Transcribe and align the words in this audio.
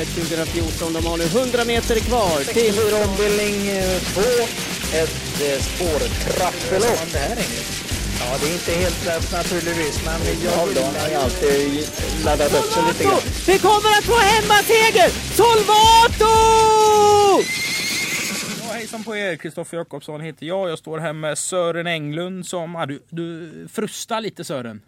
loppet 0.00 0.14
2014. 0.14 0.92
De 0.92 1.06
har 1.06 1.16
nu 1.18 1.24
100 1.24 1.64
meter 1.64 1.96
kvar 2.00 2.38
till... 2.38 2.74
64 2.74 3.04
ombildning 3.08 3.56
2. 4.14 4.20
Ett 5.00 5.40
eh, 5.48 5.60
spårtrappelopp. 5.62 7.00
Ja, 8.20 8.36
det 8.40 8.48
är 8.48 8.52
inte 8.52 8.72
helt 8.72 9.06
lätt 9.06 9.32
naturligtvis, 9.32 10.04
men 10.04 10.20
jag 10.44 10.50
har 10.50 10.66
alltid 11.24 11.88
laddat 12.24 12.54
upp 12.54 12.72
sig 12.72 12.82
lite 12.88 13.04
grann. 13.04 13.20
Vi 13.46 13.58
kommer 13.58 13.90
att 13.98 14.04
få 14.04 14.16
hemmaseger! 14.18 15.08
Solvato! 15.36 16.34
Ja, 18.60 18.72
hejsan 18.72 19.04
på 19.04 19.16
er! 19.16 19.36
Kristoffer 19.36 19.76
Jakobsson 19.76 20.20
heter 20.20 20.46
jag. 20.46 20.70
Jag 20.70 20.78
står 20.78 20.98
här 20.98 21.12
med 21.12 21.38
Sören 21.38 21.86
Englund 21.86 22.46
som... 22.46 22.74
Ja, 22.74 22.86
du, 22.86 23.02
du 23.08 23.68
frustar 23.72 24.20
lite 24.20 24.44
Sören. 24.44 24.82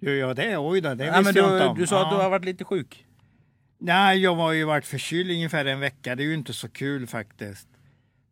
Gör 0.00 0.12
jag 0.12 0.36
det? 0.36 0.58
Oj 0.58 0.80
då, 0.80 0.94
det 0.94 1.04
Ja, 1.04 1.12
men 1.12 1.24
visste 1.24 1.38
jag 1.38 1.48
inte 1.48 1.64
du, 1.64 1.68
om. 1.68 1.78
du 1.78 1.86
sa 1.86 2.02
att 2.04 2.10
du 2.10 2.16
har 2.16 2.30
varit 2.30 2.44
lite 2.44 2.64
sjuk. 2.64 3.04
Nej, 3.78 4.18
jag 4.18 4.34
var 4.34 4.52
ju 4.52 4.64
varit 4.64 4.86
förkyld 4.86 5.30
ungefär 5.30 5.64
en 5.64 5.80
vecka. 5.80 6.14
Det 6.14 6.22
är 6.22 6.26
ju 6.26 6.34
inte 6.34 6.52
så 6.52 6.68
kul 6.68 7.06
faktiskt. 7.06 7.68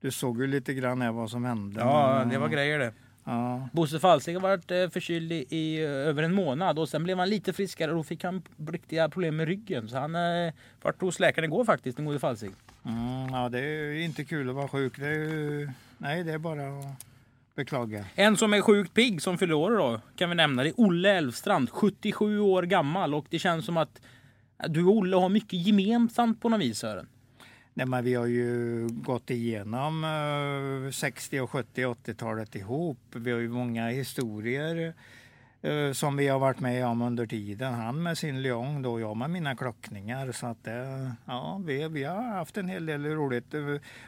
Du 0.01 0.11
såg 0.11 0.41
ju 0.41 0.47
lite 0.47 0.75
grann 0.75 1.01
här 1.03 1.13
vad 1.13 1.31
som 1.31 1.45
hände. 1.45 1.81
Ja, 1.81 2.19
men, 2.19 2.29
det 2.29 2.39
var 2.39 2.49
grejer 2.49 2.79
det. 2.79 2.93
Ja. 3.25 3.69
Bosse 3.73 4.01
Falsing 4.01 4.37
har 4.37 4.43
varit 4.43 4.71
eh, 4.71 4.89
förkyld 4.89 5.33
i, 5.33 5.47
i 5.51 5.85
eh, 5.85 5.91
över 5.91 6.23
en 6.23 6.35
månad 6.35 6.79
och 6.79 6.89
sen 6.89 7.05
blev 7.05 7.19
han 7.19 7.29
lite 7.29 7.53
friskare 7.53 7.91
och 7.91 7.97
då 7.97 8.03
fick 8.03 8.25
han 8.25 8.43
riktiga 8.69 9.09
problem 9.09 9.37
med 9.37 9.49
ryggen. 9.49 9.89
Så 9.89 9.99
han 9.99 10.15
eh, 10.15 10.53
vart 10.83 11.01
hos 11.01 11.21
läkaren 11.21 11.45
igår 11.45 11.65
faktiskt, 11.65 11.97
den 11.97 12.07
gode 12.07 12.19
Falsing. 12.19 12.55
Mm, 12.85 13.29
ja, 13.33 13.49
det 13.49 13.59
är 13.59 13.93
ju 13.93 14.03
inte 14.03 14.25
kul 14.25 14.49
att 14.49 14.55
vara 14.55 14.69
sjuk. 14.69 14.99
Det 14.99 15.07
är 15.07 15.13
ju... 15.13 15.71
Nej, 15.99 16.25
det 16.25 16.33
är 16.33 16.39
bara 16.39 16.79
att 16.79 17.07
beklaga. 17.55 18.05
En 18.15 18.37
som 18.37 18.55
är 18.55 18.61
sjukt 18.61 18.95
pigg 18.95 19.23
som 19.23 19.39
fyller 19.39 19.55
år 19.55 19.71
då 19.71 20.01
kan 20.17 20.29
vi 20.29 20.35
nämna. 20.35 20.63
Det 20.63 20.69
är 20.69 20.75
Olle 20.77 21.11
Elfstrand, 21.11 21.71
77 21.71 22.41
år 22.41 22.63
gammal 22.63 23.15
och 23.15 23.27
det 23.31 23.39
känns 23.39 23.67
som 23.67 23.77
att 23.77 24.01
du 24.69 24.85
och 24.85 24.97
Olle 24.97 25.17
har 25.17 25.29
mycket 25.29 25.67
gemensamt 25.67 26.41
på 26.41 26.49
något 26.49 26.61
vis 26.61 26.79
Sören. 26.79 27.09
Nej, 27.75 27.87
men 27.87 28.05
vi 28.05 28.15
har 28.15 28.27
ju 28.27 28.87
gått 28.89 29.31
igenom 29.31 30.05
eh, 30.87 30.91
60, 30.91 31.41
och 31.41 31.51
70 31.51 31.85
och 31.85 31.97
80-talet 31.97 32.55
ihop. 32.55 32.99
Vi 33.13 33.33
har 33.33 33.39
ju 33.39 33.49
många 33.49 33.89
historier 33.89 34.95
eh, 35.63 35.93
som 35.93 36.17
vi 36.17 36.29
har 36.29 36.39
varit 36.39 36.61
med 36.61 36.87
om 36.87 37.03
under 37.03 37.27
tiden. 37.27 37.75
Han 37.75 38.03
med 38.03 38.19
sin 38.19 38.43
Lyon 38.43 38.83
då, 38.83 39.01
jag 39.01 39.17
med 39.17 39.31
mina 39.31 39.57
klockningar. 39.57 40.33
Så 40.33 40.47
att, 40.47 40.67
eh, 40.67 41.11
ja, 41.25 41.61
vi, 41.65 41.89
vi 41.89 42.05
har 42.05 42.23
haft 42.23 42.57
en 42.57 42.69
hel 42.69 42.87
del 42.87 43.05
roligt, 43.05 43.55
eh, 43.55 43.61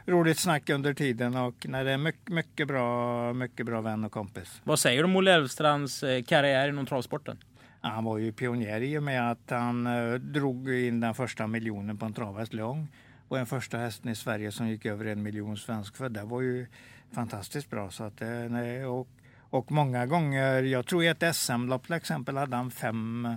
roligt 0.07 0.39
snack 0.39 0.71
under 0.71 0.95
tiden 0.95 1.37
och 1.37 1.67
nej, 1.69 1.85
det 1.85 1.91
är 1.91 1.99
mycket, 1.99 2.29
mycket, 2.29 2.69
bra, 2.69 3.33
mycket 3.33 3.67
bra 3.67 3.81
vän 3.81 4.05
och 4.05 4.13
kompis. 4.13 4.61
Vad 4.65 4.79
säger 4.79 4.99
du 4.99 5.05
om 5.05 5.17
Olle 5.17 5.35
Elfstrands 5.35 6.03
eh, 6.03 6.23
karriär 6.23 6.69
inom 6.69 6.87
travsporten? 6.87 7.39
Han 7.81 8.05
var 8.05 8.19
ju 8.19 8.33
pionjär 8.33 8.81
i 8.81 8.99
och 8.99 9.03
med 9.03 9.31
att 9.31 9.51
han 9.51 9.87
eh, 9.87 10.15
drog 10.15 10.71
in 10.75 11.01
den 11.01 11.15
första 11.15 11.47
miljonen 11.47 11.99
på 11.99 12.07
en 12.07 12.13
travhäst 12.13 12.53
Lyon. 12.53 12.89
Och 13.29 13.37
den 13.37 13.47
första 13.47 13.79
hästen 13.79 14.11
i 14.11 14.15
Sverige 14.15 14.53
som 14.53 14.69
gick 14.69 14.87
över 14.87 15.05
en 15.05 15.23
miljon 15.23 15.57
svenskfödda. 15.57 16.21
Det 16.21 16.27
var 16.27 16.41
ju 16.41 16.67
fantastiskt 17.13 17.71
bra. 17.71 17.91
Så 17.91 18.05
att, 18.05 18.23
eh, 18.23 18.85
och, 18.85 19.09
och 19.51 19.73
många 19.73 20.07
gånger, 20.07 20.63
jag 20.63 20.87
tror 20.87 21.05
i 21.05 21.07
ett 21.07 21.37
SM-lopp 21.37 21.87
till 21.87 21.95
exempel 21.95 22.37
hade 22.37 22.57
han 22.57 22.71
fem, 22.71 23.29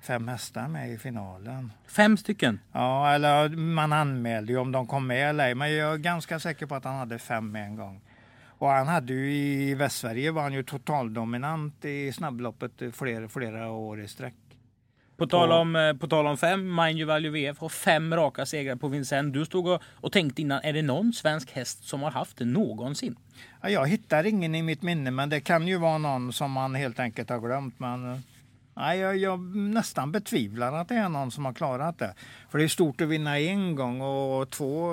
fem 0.00 0.28
hästar 0.28 0.68
med 0.68 0.90
i 0.90 0.98
finalen. 0.98 1.72
Fem 1.86 2.16
stycken. 2.16 2.60
Ja, 2.72 3.12
eller 3.12 3.48
man 3.48 3.92
anmälde 3.92 4.52
ju 4.52 4.58
om 4.58 4.72
de 4.72 4.86
kom 4.86 5.06
med 5.06 5.30
eller 5.30 5.46
ej, 5.46 5.54
men 5.54 5.72
jag 5.72 5.94
är 5.94 5.98
ganska 5.98 6.40
säker 6.40 6.66
på 6.66 6.74
att 6.74 6.84
han 6.84 6.96
hade 6.96 7.18
fem 7.18 7.52
med 7.52 7.64
en 7.64 7.76
gång. 7.76 8.00
Och 8.60 8.68
han 8.68 8.88
hade 8.88 9.12
ju 9.12 9.34
i 9.34 9.74
Västsverige 9.74 10.30
var 10.30 10.42
han 10.42 10.52
ju 10.52 10.62
totaldominant 10.62 11.84
i 11.84 12.12
snabbloppet 12.12 12.72
flera, 12.92 13.28
flera 13.28 13.70
år 13.70 14.00
i 14.00 14.08
sträck. 14.08 14.34
På 15.16 15.26
tal 15.26 15.52
om, 15.52 15.76
eh, 15.76 15.94
på 15.94 16.08
tal 16.08 16.26
om 16.26 16.36
fem, 16.36 16.74
Mind 16.74 17.02
Value 17.02 17.30
VF 17.30 17.58
har 17.58 17.68
fem 17.68 18.14
raka 18.14 18.46
segrar 18.46 18.76
på 18.76 18.88
Vincennes. 18.88 19.32
Du 19.32 19.44
stod 19.44 19.66
och, 19.66 19.82
och 19.84 20.12
tänkte 20.12 20.42
innan, 20.42 20.60
är 20.62 20.72
det 20.72 20.82
någon 20.82 21.12
svensk 21.12 21.52
häst 21.52 21.88
som 21.88 22.02
har 22.02 22.10
haft 22.10 22.36
det 22.36 22.44
någonsin? 22.44 23.16
Ja, 23.62 23.70
jag 23.70 23.86
hittar 23.86 24.26
ingen 24.26 24.54
i 24.54 24.62
mitt 24.62 24.82
minne, 24.82 25.10
men 25.10 25.28
det 25.28 25.40
kan 25.40 25.68
ju 25.68 25.76
vara 25.76 25.98
någon 25.98 26.32
som 26.32 26.52
man 26.52 26.74
helt 26.74 27.00
enkelt 27.00 27.30
har 27.30 27.38
glömt. 27.38 27.78
Men, 27.78 28.12
eh, 28.12 28.18
nej, 28.76 28.98
jag, 28.98 29.16
jag 29.16 29.56
nästan 29.56 30.12
betvivlar 30.12 30.72
att 30.72 30.88
det 30.88 30.94
är 30.94 31.08
någon 31.08 31.30
som 31.30 31.44
har 31.44 31.52
klarat 31.52 31.98
det. 31.98 32.14
För 32.50 32.58
det 32.58 32.64
är 32.64 32.68
stort 32.68 33.00
att 33.00 33.08
vinna 33.08 33.38
en 33.38 33.74
gång 33.74 34.00
och 34.00 34.50
två, 34.50 34.90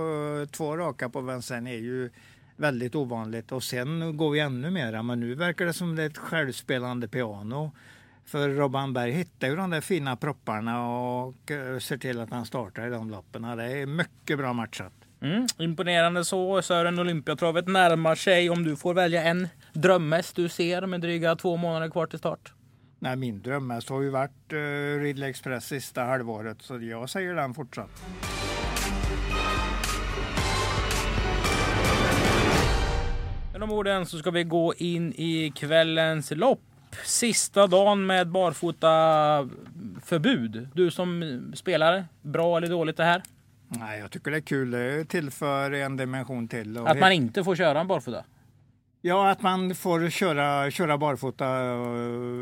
två 0.51 0.77
raka 0.77 1.09
på 1.09 1.21
Vincennes 1.21 1.73
är 1.73 1.77
ju 1.77 2.09
väldigt 2.57 2.95
ovanligt. 2.95 3.51
Och 3.51 3.63
sen 3.63 4.17
går 4.17 4.31
vi 4.31 4.39
ännu 4.39 4.71
mera, 4.71 5.03
men 5.03 5.19
nu 5.19 5.35
verkar 5.35 5.65
det 5.65 5.73
som 5.73 5.95
det 5.95 6.03
är 6.03 6.09
ett 6.09 6.17
självspelande 6.17 7.07
piano. 7.07 7.71
För 8.25 8.49
Robban 8.49 8.93
Berg 8.93 9.11
hittar 9.11 9.47
ju 9.47 9.55
de 9.55 9.69
där 9.69 9.81
fina 9.81 10.15
propparna 10.15 10.89
och 10.89 11.51
eh, 11.51 11.79
ser 11.79 11.97
till 11.97 12.19
att 12.19 12.29
han 12.29 12.45
startar 12.45 12.87
i 12.87 12.89
de 12.89 13.09
loppen. 13.09 13.41
Det 13.41 13.63
är 13.63 13.85
mycket 13.85 14.37
bra 14.37 14.53
matchat. 14.53 14.93
Mm, 15.21 15.47
imponerande 15.57 16.25
så. 16.25 16.61
Sören 16.61 16.99
Olympiatravet 16.99 17.67
närmar 17.67 18.15
sig. 18.15 18.49
Om 18.49 18.63
du 18.63 18.75
får 18.75 18.93
välja 18.93 19.23
en 19.23 19.47
drömhäst 19.73 20.35
du 20.35 20.49
ser 20.49 20.85
med 20.85 21.01
dryga 21.01 21.35
två 21.35 21.57
månader 21.57 21.89
kvar 21.89 22.07
till 22.07 22.19
start. 22.19 22.53
Nej, 22.99 23.15
min 23.15 23.41
drömhäst 23.41 23.89
har 23.89 24.01
ju 24.01 24.09
varit 24.09 24.53
uh, 24.53 24.99
Ridley 25.01 25.29
Express 25.29 25.65
sista 25.65 26.03
halvåret 26.03 26.61
så 26.61 26.79
jag 26.79 27.09
säger 27.09 27.35
den 27.35 27.53
fortsatt. 27.53 28.03
Med 33.57 33.69
de 33.69 33.75
orden 33.75 34.05
så 34.05 34.17
ska 34.17 34.31
vi 34.31 34.43
gå 34.43 34.73
in 34.77 35.13
i 35.13 35.51
kvällens 35.55 36.31
lopp. 36.31 36.61
Sista 37.05 37.67
dagen 37.67 38.05
med 38.05 38.27
barfota 38.27 38.79
förbud. 40.05 40.67
Du 40.73 40.91
som 40.91 41.41
spelare, 41.55 42.05
bra 42.21 42.57
eller 42.57 42.67
dåligt 42.67 42.97
det 42.97 43.03
här? 43.03 43.23
Nej, 43.67 43.99
jag 43.99 44.11
tycker 44.11 44.31
det 44.31 44.37
är 44.37 44.41
kul. 44.41 44.71
Det 44.71 45.05
tillför 45.05 45.71
en 45.71 45.97
dimension 45.97 46.47
till. 46.47 46.77
Att 46.77 46.99
man 46.99 47.11
inte 47.11 47.43
får 47.43 47.55
köra 47.55 47.79
en 47.79 47.87
barfota? 47.87 48.23
Ja, 49.01 49.29
att 49.29 49.41
man 49.41 49.75
får 49.75 50.09
köra, 50.09 50.71
köra 50.71 50.97
barfota. 50.97 51.45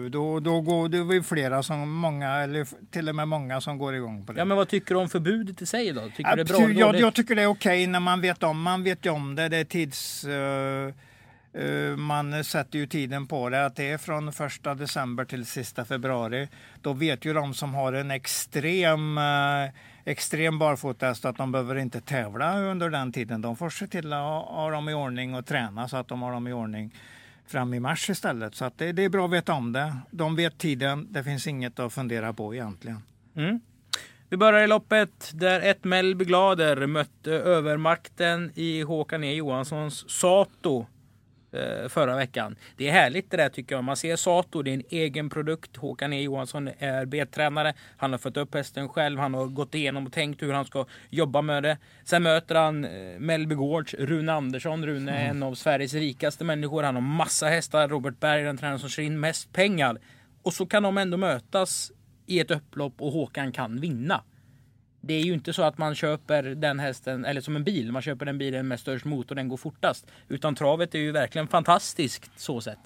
Då, 0.10 0.40
då 0.40 0.62
går 0.62 0.90
det 0.90 0.98
är 0.98 1.22
flera 1.22 1.64
som 1.64 1.92
många, 1.92 2.30
eller 2.30 2.68
till 2.92 3.10
och 3.10 3.16
med 3.16 3.28
många 3.28 3.62
som 3.62 3.78
går 3.78 3.96
igång 3.96 4.26
på 4.26 4.34
det. 4.34 4.40
Ja 4.40 4.46
men 4.46 4.58
vad 4.58 4.68
tycker 4.68 4.96
du 4.96 5.02
om 5.02 5.10
förbudet 5.10 5.62
i 5.62 5.66
sig 5.66 5.94
då? 5.94 6.10
Tycker 6.10 6.36
du 6.36 6.44
det 6.44 6.54
är 6.54 6.58
bra 6.58 6.72
jag, 6.72 7.00
jag 7.00 7.14
tycker 7.14 7.36
det 7.36 7.42
är 7.42 7.48
okej 7.48 7.88
när 7.88 8.00
man 8.00 8.22
vet 8.22 8.44
om, 8.44 8.62
man 8.62 8.84
vet 8.84 9.06
om 9.06 9.36
det. 9.36 9.50
Det 9.50 9.58
är 9.58 9.64
tids... 9.64 10.24
eh, 10.24 10.94
Eh, 11.56 11.98
man 11.98 12.44
sätter 12.44 12.80
ju 12.80 12.88
tiden 12.88 13.28
på 13.28 13.50
det, 13.50 13.66
att 13.66 13.76
det 13.76 13.92
är 13.92 13.98
från 13.98 14.34
första 14.34 14.76
december 14.76 15.26
till 15.26 15.46
sista 15.46 15.86
februari. 15.86 16.50
Då 16.82 16.94
vet 16.94 17.26
ju 17.26 17.34
de 17.34 17.54
som 17.54 17.74
har 17.74 17.94
en 17.94 18.12
extrem, 18.12 19.18
eh, 19.18 19.70
extrem 20.06 20.60
barfotahäst 20.60 21.26
att 21.26 21.38
de 21.38 21.52
behöver 21.52 21.76
inte 21.76 22.02
tävla 22.02 22.60
under 22.60 22.90
den 22.90 23.12
tiden. 23.12 23.42
De 23.42 23.56
får 23.56 23.70
se 23.70 23.88
till 23.88 24.14
att 24.14 24.20
ha, 24.20 24.70
dem 24.70 24.90
i 24.90 24.94
ordning 24.94 25.36
och 25.36 25.46
träna 25.46 25.88
så 25.88 25.98
att 25.98 26.08
de 26.08 26.22
har 26.22 26.32
dem 26.32 26.48
i 26.48 26.54
ordning 26.54 26.94
fram 27.48 27.74
i 27.74 27.80
mars 27.80 28.10
istället. 28.10 28.56
Så 28.56 28.66
att 28.66 28.78
det, 28.78 28.92
det 28.92 29.04
är 29.04 29.10
bra 29.10 29.26
att 29.26 29.32
veta 29.32 29.54
om 29.54 29.72
det. 29.72 29.98
De 30.12 30.36
vet 30.36 30.58
tiden, 30.58 31.08
det 31.10 31.24
finns 31.24 31.48
inget 31.48 31.80
att 31.80 31.94
fundera 31.94 32.34
på 32.34 32.54
egentligen. 32.54 33.04
Mm. 33.36 33.60
Vi 34.30 34.38
börjar 34.38 34.64
i 34.64 34.68
loppet 34.68 35.32
där 35.34 35.62
ett 35.62 35.84
Mellby 35.84 36.26
Glader 36.26 36.88
mötte 36.88 37.32
övermakten 37.32 38.52
i 38.56 38.82
Håkan 38.82 39.24
E 39.24 39.34
Johanssons 39.34 40.10
Sato 40.10 40.86
Eh, 41.56 41.90
förra 41.90 42.16
veckan. 42.16 42.56
Det 42.78 42.88
är 42.88 42.92
härligt 42.92 43.32
det 43.32 43.38
där 43.38 43.50
tycker 43.50 43.76
jag. 43.76 43.84
Man 43.84 43.98
ser 43.98 44.16
Sato, 44.16 44.62
det 44.62 44.72
är 44.72 44.74
en 44.74 44.84
egen 44.90 45.30
produkt. 45.30 45.78
Håkan 45.78 46.14
E 46.14 46.22
Johansson 46.22 46.70
är 46.80 47.06
B-tränare. 47.06 47.74
Han 47.98 48.12
har 48.12 48.18
fått 48.18 48.38
upp 48.38 48.54
hästen 48.54 48.90
själv. 48.90 49.20
Han 49.20 49.34
har 49.34 49.46
gått 49.46 49.76
igenom 49.76 50.06
och 50.06 50.14
tänkt 50.14 50.42
hur 50.42 50.54
han 50.54 50.66
ska 50.66 50.86
jobba 51.10 51.42
med 51.42 51.64
det. 51.64 51.78
Sen 52.04 52.24
möter 52.24 52.56
han 52.56 52.86
eh, 52.86 52.92
Melby 53.20 53.46
Mellby 53.46 53.56
Gårds 53.56 53.94
Rune 53.94 54.34
Andersson. 54.34 54.86
Rune 54.86 55.12
är 55.12 55.30
en 55.30 55.44
av 55.44 55.56
Sveriges 55.56 55.94
rikaste 55.94 56.44
människor. 56.44 56.84
Han 56.84 56.96
har 56.96 57.02
massa 57.02 57.48
hästar. 57.48 57.88
Robert 57.88 58.20
Berg 58.20 58.42
är 58.42 58.46
den 58.46 58.58
tränare 58.58 58.80
som 58.80 58.90
kör 58.90 59.04
in 59.04 59.20
mest 59.20 59.54
pengar. 59.54 60.00
Och 60.44 60.54
så 60.54 60.66
kan 60.66 60.84
de 60.84 60.98
ändå 60.98 61.18
mötas 61.18 61.92
i 62.26 62.40
ett 62.40 62.52
upplopp 62.52 63.02
och 63.02 63.12
Håkan 63.12 63.52
kan 63.52 63.82
vinna. 63.82 64.24
Det 65.08 65.14
är 65.14 65.22
ju 65.24 65.34
inte 65.34 65.54
så 65.54 65.64
att 65.64 65.78
man 65.78 65.96
köper 65.96 66.44
den 66.44 66.80
hästen, 66.80 67.26
eller 67.26 67.42
som 67.42 67.56
en 67.56 67.64
bil, 67.64 67.92
man 67.92 68.02
köper 68.02 68.26
den 68.26 68.38
bilen 68.38 68.68
med 68.68 68.80
störst 68.80 69.06
motor, 69.06 69.36
den 69.36 69.48
går 69.50 69.58
fortast. 69.58 70.06
Utan 70.30 70.56
travet 70.56 70.96
är 70.96 71.00
ju 71.00 71.12
verkligen 71.12 71.48
fantastiskt 71.48 72.32
så 72.36 72.62
sett. 72.62 72.80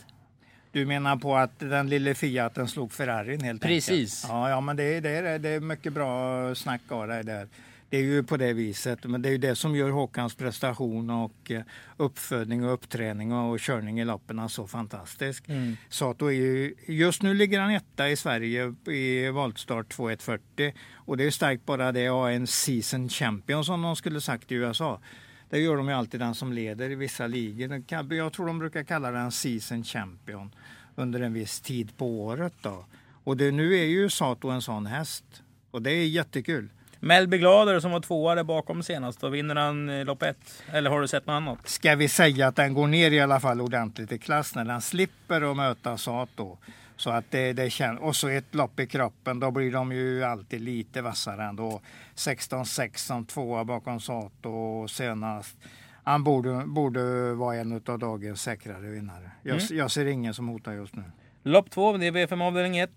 Du 0.71 0.85
menar 0.85 1.15
på 1.17 1.35
att 1.35 1.59
den 1.59 1.89
lille 1.89 2.13
Fiaten 2.15 2.67
slog 2.67 2.91
Ferrarin 2.93 3.41
helt 3.43 3.61
Precis. 3.61 4.23
enkelt? 4.25 4.33
Ja, 4.33 4.49
ja 4.49 4.61
men 4.61 4.75
det, 4.77 4.83
är- 4.83 5.01
det, 5.01 5.09
är, 5.09 5.39
det 5.39 5.49
är 5.49 5.59
mycket 5.59 5.93
bra 5.93 6.55
snack 6.55 6.81
av 6.89 7.07
dig 7.07 7.23
där. 7.23 7.47
Det 7.89 7.97
är 7.97 8.01
ju 8.01 8.23
på 8.23 8.37
det 8.37 8.53
viset, 8.53 9.03
men 9.03 9.21
det 9.21 9.29
är 9.29 9.31
ju 9.31 9.37
det 9.37 9.55
som 9.55 9.75
gör 9.75 9.89
Håkans 9.89 10.35
prestation 10.35 11.09
och 11.09 11.51
eh, 11.51 11.61
uppfödning 11.97 12.65
och 12.65 12.73
uppträning 12.73 13.33
och 13.33 13.59
körning 13.59 13.99
i 13.99 14.05
loppen 14.05 14.49
så 14.49 14.67
fantastisk. 14.67 15.49
Mm. 15.49 15.77
Sato 15.89 16.25
är 16.25 16.31
ju, 16.31 16.75
just 16.85 17.21
nu 17.21 17.33
ligger 17.33 17.59
han 17.59 17.71
etta 17.71 18.09
i 18.09 18.15
Sverige 18.15 18.75
i 18.87 19.29
voltstart 19.29 19.89
2140 19.89 20.73
och 20.93 21.17
det 21.17 21.23
är 21.23 21.31
starkt 21.31 21.65
bara 21.65 21.91
det 21.91 22.07
att 22.07 22.13
ha 22.13 22.31
en 22.31 22.47
season 22.47 23.09
champion 23.09 23.65
som 23.65 23.81
de 23.81 23.95
skulle 23.95 24.21
sagt 24.21 24.51
i 24.51 24.55
USA. 24.55 25.01
Det 25.49 25.59
gör 25.59 25.77
de 25.77 25.87
ju 25.87 25.93
alltid 25.93 26.19
den 26.19 26.35
som 26.35 26.53
leder 26.53 26.89
i 26.89 26.95
vissa 26.95 27.27
ligor. 27.27 27.83
Jag 28.13 28.33
tror 28.33 28.47
de 28.47 28.59
brukar 28.59 28.83
kalla 28.83 29.11
den 29.11 29.31
season 29.31 29.83
champion 29.83 30.55
under 30.95 31.19
en 31.19 31.33
viss 31.33 31.61
tid 31.61 31.97
på 31.97 32.21
året. 32.21 32.53
Då. 32.61 32.85
Och 33.23 33.37
det, 33.37 33.51
nu 33.51 33.75
är 33.75 33.85
ju 33.85 34.09
Sato 34.09 34.49
en 34.49 34.61
sån 34.61 34.85
häst 34.85 35.43
och 35.71 35.81
det 35.81 35.91
är 35.91 36.07
jättekul. 36.07 36.69
Melby 36.99 37.37
Glader 37.37 37.79
som 37.79 37.91
var 37.91 37.99
tvåa 37.99 38.35
där 38.35 38.43
bakom 38.43 38.83
senast, 38.83 39.21
då 39.21 39.29
vinner 39.29 39.55
han 39.55 39.89
eh, 39.89 40.05
lopp 40.05 40.21
ett. 40.23 40.63
Eller 40.71 40.89
har 40.89 41.01
du 41.01 41.07
sett 41.07 41.25
något 41.25 41.33
annat? 41.33 41.67
Ska 41.67 41.95
vi 41.95 42.07
säga 42.07 42.47
att 42.47 42.55
den 42.55 42.73
går 42.73 42.87
ner 42.87 43.11
i 43.11 43.19
alla 43.19 43.39
fall 43.39 43.61
ordentligt 43.61 44.11
i 44.11 44.17
klass 44.17 44.55
när 44.55 44.65
den 44.65 44.81
slipper 44.81 45.51
att 45.51 45.57
möta 45.57 45.97
Sato. 45.97 46.57
Så 46.95 47.09
att 47.09 47.25
det, 47.29 47.53
det 47.53 47.69
känns, 47.69 47.99
och 47.99 48.15
så 48.15 48.27
ett 48.27 48.55
lopp 48.55 48.79
i 48.79 48.87
kroppen, 48.87 49.39
då 49.39 49.51
blir 49.51 49.71
de 49.71 49.91
ju 49.91 50.23
alltid 50.23 50.61
lite 50.61 51.01
vassare 51.01 51.43
ändå. 51.43 51.81
16-6 52.15 52.97
som 52.97 53.25
tvåa 53.25 53.65
bakom 53.65 53.99
Sato 53.99 54.87
senast. 54.87 55.57
Han 56.03 56.23
borde, 56.23 56.63
borde 56.65 57.33
vara 57.33 57.55
en 57.55 57.81
av 57.87 57.99
dagens 57.99 58.41
säkrare 58.41 58.89
vinnare. 58.89 59.31
Jag, 59.43 59.55
Mm. 59.61 59.77
jag 59.77 59.91
ser 59.91 60.05
ingen 60.05 60.33
som 60.33 60.47
hotar 60.47 60.73
just 60.73 60.95
nu. 60.95 61.03
Lopp 61.43 61.69
två, 61.71 61.97
det 61.97 62.07
är 62.07 62.11
V5 62.11 62.43
avdelning 62.47 62.77
1. 62.79 62.89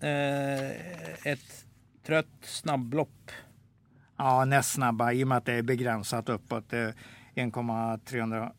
Eh, 0.00 1.32
ett 1.32 1.64
trött 2.06 2.26
snabblopp. 2.42 3.30
Ja, 4.18 4.44
näst 4.44 4.72
snabba 4.72 5.12
i 5.12 5.24
och 5.24 5.28
med 5.28 5.38
att 5.38 5.44
det 5.44 5.52
är 5.52 5.62
begränsat 5.62 6.28
uppåt. 6.28 6.70
Det 6.70 6.78
är 6.78 6.94
1,300 7.34 8.52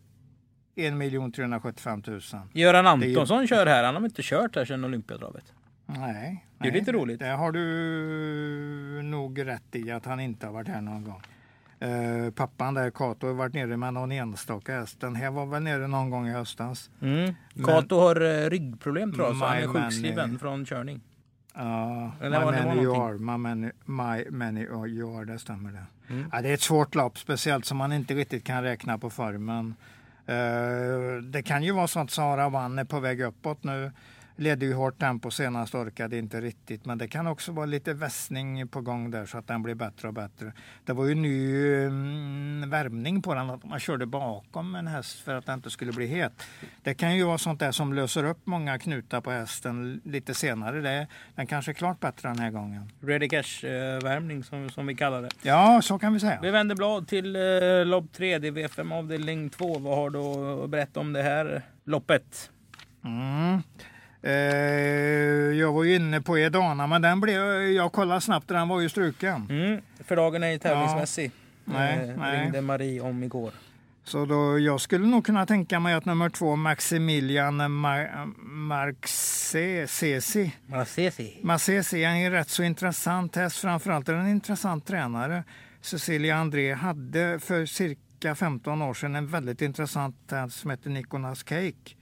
1 0.75 1.33
375 1.35 2.03
000. 2.07 2.21
Göran 2.53 2.85
är 2.85 3.05
ju- 3.05 3.09
Antonsson 3.09 3.47
kör 3.47 3.65
här. 3.65 3.83
Han 3.83 3.95
har 3.95 4.05
inte 4.05 4.21
kört 4.23 4.55
här 4.55 4.65
sedan 4.65 4.83
Olympiatravet. 4.85 5.53
Nej. 5.85 6.45
Det 6.57 6.67
är 6.67 6.71
nej, 6.71 6.79
lite 6.79 6.91
roligt. 6.91 7.19
Det 7.19 7.27
har 7.27 7.51
du 7.51 9.01
nog 9.03 9.45
rätt 9.47 9.75
i 9.75 9.91
att 9.91 10.05
han 10.05 10.19
inte 10.19 10.45
har 10.45 10.53
varit 10.53 10.67
här 10.67 10.81
någon 10.81 11.03
gång. 11.03 11.21
Eh, 11.79 12.31
pappan 12.31 12.73
där, 12.73 12.91
Kato, 12.91 13.27
har 13.27 13.33
varit 13.33 13.53
nere 13.53 13.77
med 13.77 13.93
någon 13.93 14.11
enstaka 14.11 14.79
häst. 14.79 14.99
Den 14.99 15.15
här 15.15 15.31
var 15.31 15.45
väl 15.45 15.63
nere 15.63 15.87
någon 15.87 16.09
gång 16.09 16.27
i 16.27 16.31
höstas. 16.31 16.89
Mm. 17.01 17.33
Kato 17.65 17.99
har 17.99 18.21
eh, 18.21 18.49
ryggproblem 18.49 19.13
tror 19.13 19.27
jag, 19.27 19.35
så 19.37 19.45
han 19.45 19.57
är 19.57 19.67
sjukskriven 19.67 20.31
eh, 20.31 20.37
från 20.37 20.65
körning. 20.65 21.01
Ja, 21.53 22.11
Eller 22.21 22.39
my 22.39 22.45
var 22.45 22.51
det 22.51 22.63
var 22.63 22.75
many 22.75 22.87
are, 22.87 23.17
my 23.17 23.37
many, 23.37 23.71
my 23.85 24.25
many 24.29 24.61
you 24.87 25.17
are, 25.17 25.25
det 25.25 25.39
stämmer 25.39 25.71
det. 25.71 26.13
Mm. 26.13 26.29
Ja, 26.31 26.41
det 26.41 26.49
är 26.49 26.53
ett 26.53 26.61
svårt 26.61 26.95
lopp, 26.95 27.17
speciellt 27.17 27.65
som 27.65 27.77
man 27.77 27.91
inte 27.91 28.13
riktigt 28.13 28.43
kan 28.43 28.63
räkna 28.63 28.97
på 28.97 29.09
formen. 29.09 29.75
Eh, 30.25 31.23
det 31.23 31.43
kan 31.45 31.63
ju 31.63 31.71
vara 31.71 31.87
så 31.87 31.99
att 31.99 32.11
Sara 32.11 32.49
Vann 32.49 32.79
är 32.79 32.85
på 32.85 32.99
väg 32.99 33.21
uppåt 33.21 33.63
nu. 33.63 33.91
Ledde 34.39 34.65
ju 34.65 34.73
hårt 34.73 34.99
tempo 34.99 35.31
senast, 35.31 35.75
orkade 35.75 36.17
inte 36.17 36.41
riktigt. 36.41 36.85
Men 36.85 36.97
det 36.97 37.07
kan 37.07 37.27
också 37.27 37.51
vara 37.51 37.65
lite 37.65 37.93
vässning 37.93 38.67
på 38.67 38.81
gång 38.81 39.11
där 39.11 39.25
så 39.25 39.37
att 39.37 39.47
den 39.47 39.63
blir 39.63 39.75
bättre 39.75 40.07
och 40.07 40.13
bättre. 40.13 40.53
Det 40.85 40.93
var 40.93 41.05
ju 41.05 41.15
ny 41.15 41.65
mm, 41.85 42.69
värmning 42.69 43.21
på 43.21 43.33
den, 43.33 43.49
att 43.49 43.63
man 43.63 43.79
körde 43.79 44.05
bakom 44.05 44.75
en 44.75 44.87
häst 44.87 45.19
för 45.19 45.35
att 45.35 45.45
den 45.45 45.55
inte 45.55 45.69
skulle 45.69 45.91
bli 45.91 46.07
het. 46.07 46.33
Det 46.83 46.93
kan 46.93 47.15
ju 47.15 47.23
vara 47.23 47.37
sånt 47.37 47.59
där 47.59 47.71
som 47.71 47.93
löser 47.93 48.23
upp 48.23 48.37
många 48.43 48.79
knutar 48.79 49.21
på 49.21 49.31
hästen 49.31 50.01
lite 50.05 50.33
senare. 50.33 50.81
Det, 50.81 51.07
den 51.35 51.47
kanske 51.47 51.71
är 51.71 51.73
klart 51.73 51.99
bättre 51.99 52.29
den 52.29 52.39
här 52.39 52.51
gången. 52.51 52.91
Ready 53.01 53.29
cash-värmning 53.29 54.43
som, 54.43 54.69
som 54.69 54.87
vi 54.87 54.95
kallar 54.95 55.21
det. 55.21 55.29
Ja, 55.41 55.81
så 55.83 55.99
kan 55.99 56.13
vi 56.13 56.19
säga. 56.19 56.39
Vi 56.41 56.51
vänder 56.51 56.75
blad 56.75 57.07
till 57.07 57.35
eh, 57.35 57.41
lopp 57.85 58.13
3, 58.13 58.39
det 58.39 58.47
är 58.47 58.51
V5 58.51 58.93
avdelning 58.93 59.49
2. 59.49 59.79
Vad 59.79 59.97
har 59.97 60.09
du 60.09 60.19
att 60.63 60.69
berätta 60.69 60.99
om 60.99 61.13
det 61.13 61.23
här 61.23 61.61
loppet? 61.83 62.51
Mm. 63.03 63.61
Eh, 64.21 64.31
jag 65.59 65.73
var 65.73 65.83
ju 65.83 65.95
inne 65.95 66.21
på 66.21 66.37
Edana, 66.39 66.87
men 66.87 67.01
den 67.01 67.21
blev, 67.21 67.41
jag 67.61 67.91
kollade 67.91 68.21
snabbt, 68.21 68.47
den 68.47 68.67
var 68.67 68.79
ju 68.81 68.89
struken. 68.89 69.47
Mm. 69.49 69.81
För 70.05 70.15
dagen 70.15 70.43
är 70.43 70.51
ju 70.51 70.57
tävlingsmässig. 70.59 71.31
Nej, 71.65 72.09
eh, 72.09 72.15
nej. 72.17 72.41
Ringde 72.43 72.61
Marie 72.61 73.01
om 73.01 73.23
igår. 73.23 73.51
Så 74.03 74.25
då, 74.25 74.59
jag 74.59 74.81
skulle 74.81 75.07
nog 75.07 75.25
kunna 75.25 75.45
tänka 75.45 75.79
mig 75.79 75.93
att 75.93 76.05
nummer 76.05 76.29
två, 76.29 76.55
Maximilian 76.55 77.61
Mar- 77.61 78.33
Marxesi, 78.37 80.51
Marcesi. 80.67 81.39
Marcesi 81.43 82.03
är 82.03 82.09
en 82.09 82.31
rätt 82.31 82.49
så 82.49 82.63
intressant 82.63 83.35
häst. 83.35 83.57
Framförallt 83.57 84.09
är 84.09 84.13
den 84.13 84.21
en 84.25 84.31
intressant 84.31 84.87
tränare. 84.87 85.43
Cecilia 85.81 86.35
André 86.35 86.73
hade 86.73 87.39
för 87.39 87.65
cirka 87.65 88.35
15 88.35 88.81
år 88.81 88.93
sedan 88.93 89.15
en 89.15 89.27
väldigt 89.27 89.61
intressant 89.61 90.15
häst 90.31 90.59
som 90.59 90.69
heter 90.71 90.89
Nicolas 90.89 91.43
Cake. 91.43 91.95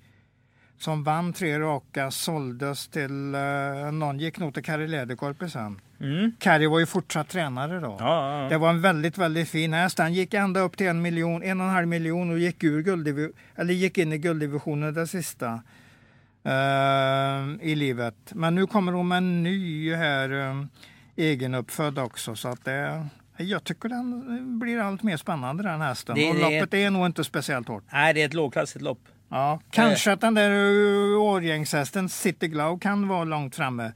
Som 0.80 1.04
vann 1.04 1.34
tre 1.34 1.60
raka, 1.60 2.12
såldes 2.12 2.88
till, 2.88 3.36
eh, 3.36 3.92
någon 3.92 4.20
gick 4.20 4.40
nog 4.40 4.54
till 4.54 4.64
Kari 4.64 4.88
Läderkorpi 4.88 5.50
sen. 5.50 5.82
Mm. 6.00 6.32
Kari 6.40 6.68
var 6.68 6.80
ju 6.80 6.86
fortsatt 6.86 7.30
tränare 7.30 7.80
då. 7.80 7.96
Ja, 8.00 8.32
ja, 8.32 8.44
ja. 8.44 8.50
Det 8.50 8.58
var 8.58 8.70
en 8.70 8.82
väldigt, 8.82 9.18
väldigt 9.18 9.50
fin 9.50 9.74
häst. 9.74 10.00
Han 10.00 10.14
gick 10.14 10.34
ända 10.34 10.60
upp 10.60 10.78
till 10.78 10.88
en 10.88 11.02
miljon, 11.02 11.44
en 11.44 11.62
och 11.62 11.68
en 11.68 11.74
halv 11.74 11.88
miljon 11.88 12.32
och 12.32 12.40
gick, 12.40 12.64
ur 12.64 13.34
eller 13.56 13.74
gick 13.74 13.98
in 13.98 14.14
i 14.14 14.18
gulddivisionen 14.18 14.94
det 14.94 15.08
sista 15.08 15.62
eh, 16.44 17.68
i 17.70 17.76
livet. 17.76 18.16
Men 18.34 18.56
nu 18.56 18.68
kommer 18.68 18.92
hon 18.92 19.08
med 19.08 19.18
en 19.18 19.44
ny 19.44 19.94
här, 19.96 20.32
uh, 20.32 20.66
egenuppfödd 21.16 22.00
också. 22.00 22.36
Så 22.36 22.48
att 22.48 22.66
det, 22.66 23.08
jag 23.38 23.64
tycker 23.64 23.90
den 23.90 24.60
blir 24.60 24.80
allt 24.80 25.04
mer 25.04 25.18
spännande 25.18 25.64
den 25.64 25.82
hästen. 25.82 26.16
Det- 26.16 26.30
och 26.30 26.36
loppet 26.36 26.74
är 26.74 26.90
nog 26.92 27.06
inte 27.06 27.24
speciellt 27.24 27.68
hårt. 27.68 27.84
Nej, 27.92 28.14
det 28.14 28.22
är 28.22 28.26
ett 28.26 28.34
lågklassigt 28.34 28.82
lopp. 28.82 29.00
Ja, 29.30 29.60
kanske 29.72 30.12
att 30.12 30.22
den 30.22 30.34
där 30.34 30.52
uh, 30.52 31.22
årgängshästen 31.22 32.10
City 32.10 32.48
Glow 32.48 32.80
kan 32.80 33.08
vara 33.08 33.24
långt 33.24 33.56
framme. 33.56 33.92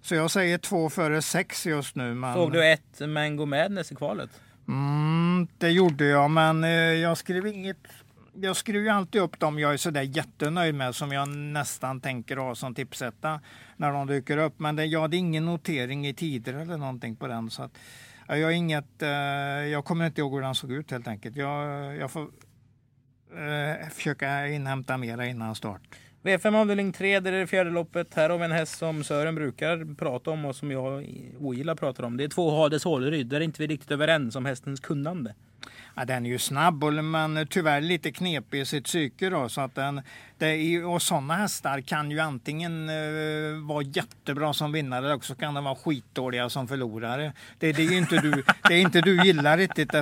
Så 0.00 0.14
jag 0.14 0.30
säger 0.30 0.58
två 0.58 0.90
före 0.90 1.22
sex 1.22 1.66
just 1.66 1.96
nu. 1.96 2.14
Men... 2.14 2.34
Såg 2.34 2.52
du 2.52 2.72
ett 2.72 3.00
Mango 3.00 3.46
Madness 3.46 3.92
i 3.92 3.94
kvalet? 3.94 4.30
Mm, 4.68 5.48
det 5.58 5.70
gjorde 5.70 6.04
jag, 6.04 6.30
men 6.30 6.64
eh, 6.64 6.70
jag 6.70 7.18
skrev 7.18 7.46
inget. 7.46 7.76
Jag 8.34 8.56
skriver 8.56 8.80
ju 8.80 8.88
alltid 8.88 9.20
upp 9.22 9.40
dem 9.40 9.58
jag 9.58 9.72
är 9.72 9.76
sådär 9.76 10.02
jättenöjd 10.02 10.74
med 10.74 10.94
som 10.94 11.12
jag 11.12 11.28
nästan 11.28 12.00
tänker 12.00 12.36
ha 12.36 12.54
som 12.54 12.74
tipsetta 12.74 13.40
när 13.76 13.92
de 13.92 14.06
dyker 14.06 14.38
upp. 14.38 14.60
Men 14.60 14.76
det, 14.76 14.84
jag 14.84 15.00
hade 15.00 15.16
ingen 15.16 15.46
notering 15.46 16.06
i 16.06 16.14
tider 16.14 16.54
eller 16.54 16.76
någonting 16.76 17.16
på 17.16 17.26
den. 17.26 17.50
Så 17.50 17.62
att, 17.62 17.78
ja, 18.28 18.36
jag, 18.36 18.52
inget, 18.52 19.02
eh, 19.02 19.08
jag 19.08 19.84
kommer 19.84 20.06
inte 20.06 20.20
ihåg 20.20 20.34
hur 20.34 20.42
den 20.42 20.54
såg 20.54 20.72
ut 20.72 20.90
helt 20.90 21.08
enkelt. 21.08 21.36
Jag, 21.36 21.96
jag 21.96 22.10
får 22.10 22.28
eh, 23.32 23.88
försöka 23.88 24.48
inhämta 24.48 24.96
mera 24.96 25.26
innan 25.26 25.54
start. 25.54 25.80
V5 26.22 26.60
avdelning 26.60 26.92
3, 26.92 27.20
det 27.20 27.30
är 27.30 27.32
det 27.32 27.46
fjärde 27.46 27.70
loppet. 27.70 28.14
Här 28.14 28.30
har 28.30 28.38
vi 28.38 28.44
en 28.44 28.52
häst 28.52 28.78
som 28.78 29.04
Sören 29.04 29.34
brukar 29.34 29.94
prata 29.94 30.30
om 30.30 30.44
och 30.44 30.56
som 30.56 30.70
jag 30.70 31.06
ogillar 31.38 31.74
pratar 31.74 32.04
om. 32.04 32.16
Det 32.16 32.24
är 32.24 32.28
två 32.28 32.50
Hades 32.50 32.84
Håleryd. 32.84 33.26
Där 33.26 33.36
är 33.36 33.44
inte 33.44 33.62
vi 33.62 33.66
riktigt 33.66 33.90
överens 33.90 34.36
om 34.36 34.46
hästens 34.46 34.80
kunnande. 34.80 35.34
Ja, 35.94 36.04
den 36.04 36.26
är 36.26 36.30
ju 36.30 36.38
snabb 36.38 36.84
men 36.84 37.46
tyvärr 37.50 37.80
lite 37.80 38.12
knepig 38.12 38.60
i 38.60 38.64
sitt 38.64 38.84
psyke. 38.84 39.30
Då, 39.30 39.48
så 39.48 39.60
att 39.60 39.74
den, 39.74 40.00
det 40.38 40.84
och 40.84 41.02
sådana 41.02 41.34
hästar 41.34 41.80
kan 41.80 42.10
ju 42.10 42.20
antingen 42.20 42.88
eh, 42.88 43.66
vara 43.66 43.82
jättebra 43.82 44.52
som 44.52 44.72
vinnare 44.72 45.04
eller 45.04 45.14
också 45.14 45.34
kan 45.34 45.54
de 45.54 45.64
vara 45.64 45.74
skitdåliga 45.74 46.48
som 46.48 46.68
förlorare. 46.68 47.32
Det, 47.58 47.72
det 47.72 47.82
är 47.82 47.98
inte 47.98 48.16
du, 48.16 48.44
det 48.68 48.74
är 48.74 48.80
inte 48.80 49.00
du 49.00 49.24
gillar 49.24 49.56
riktigt. 49.56 49.92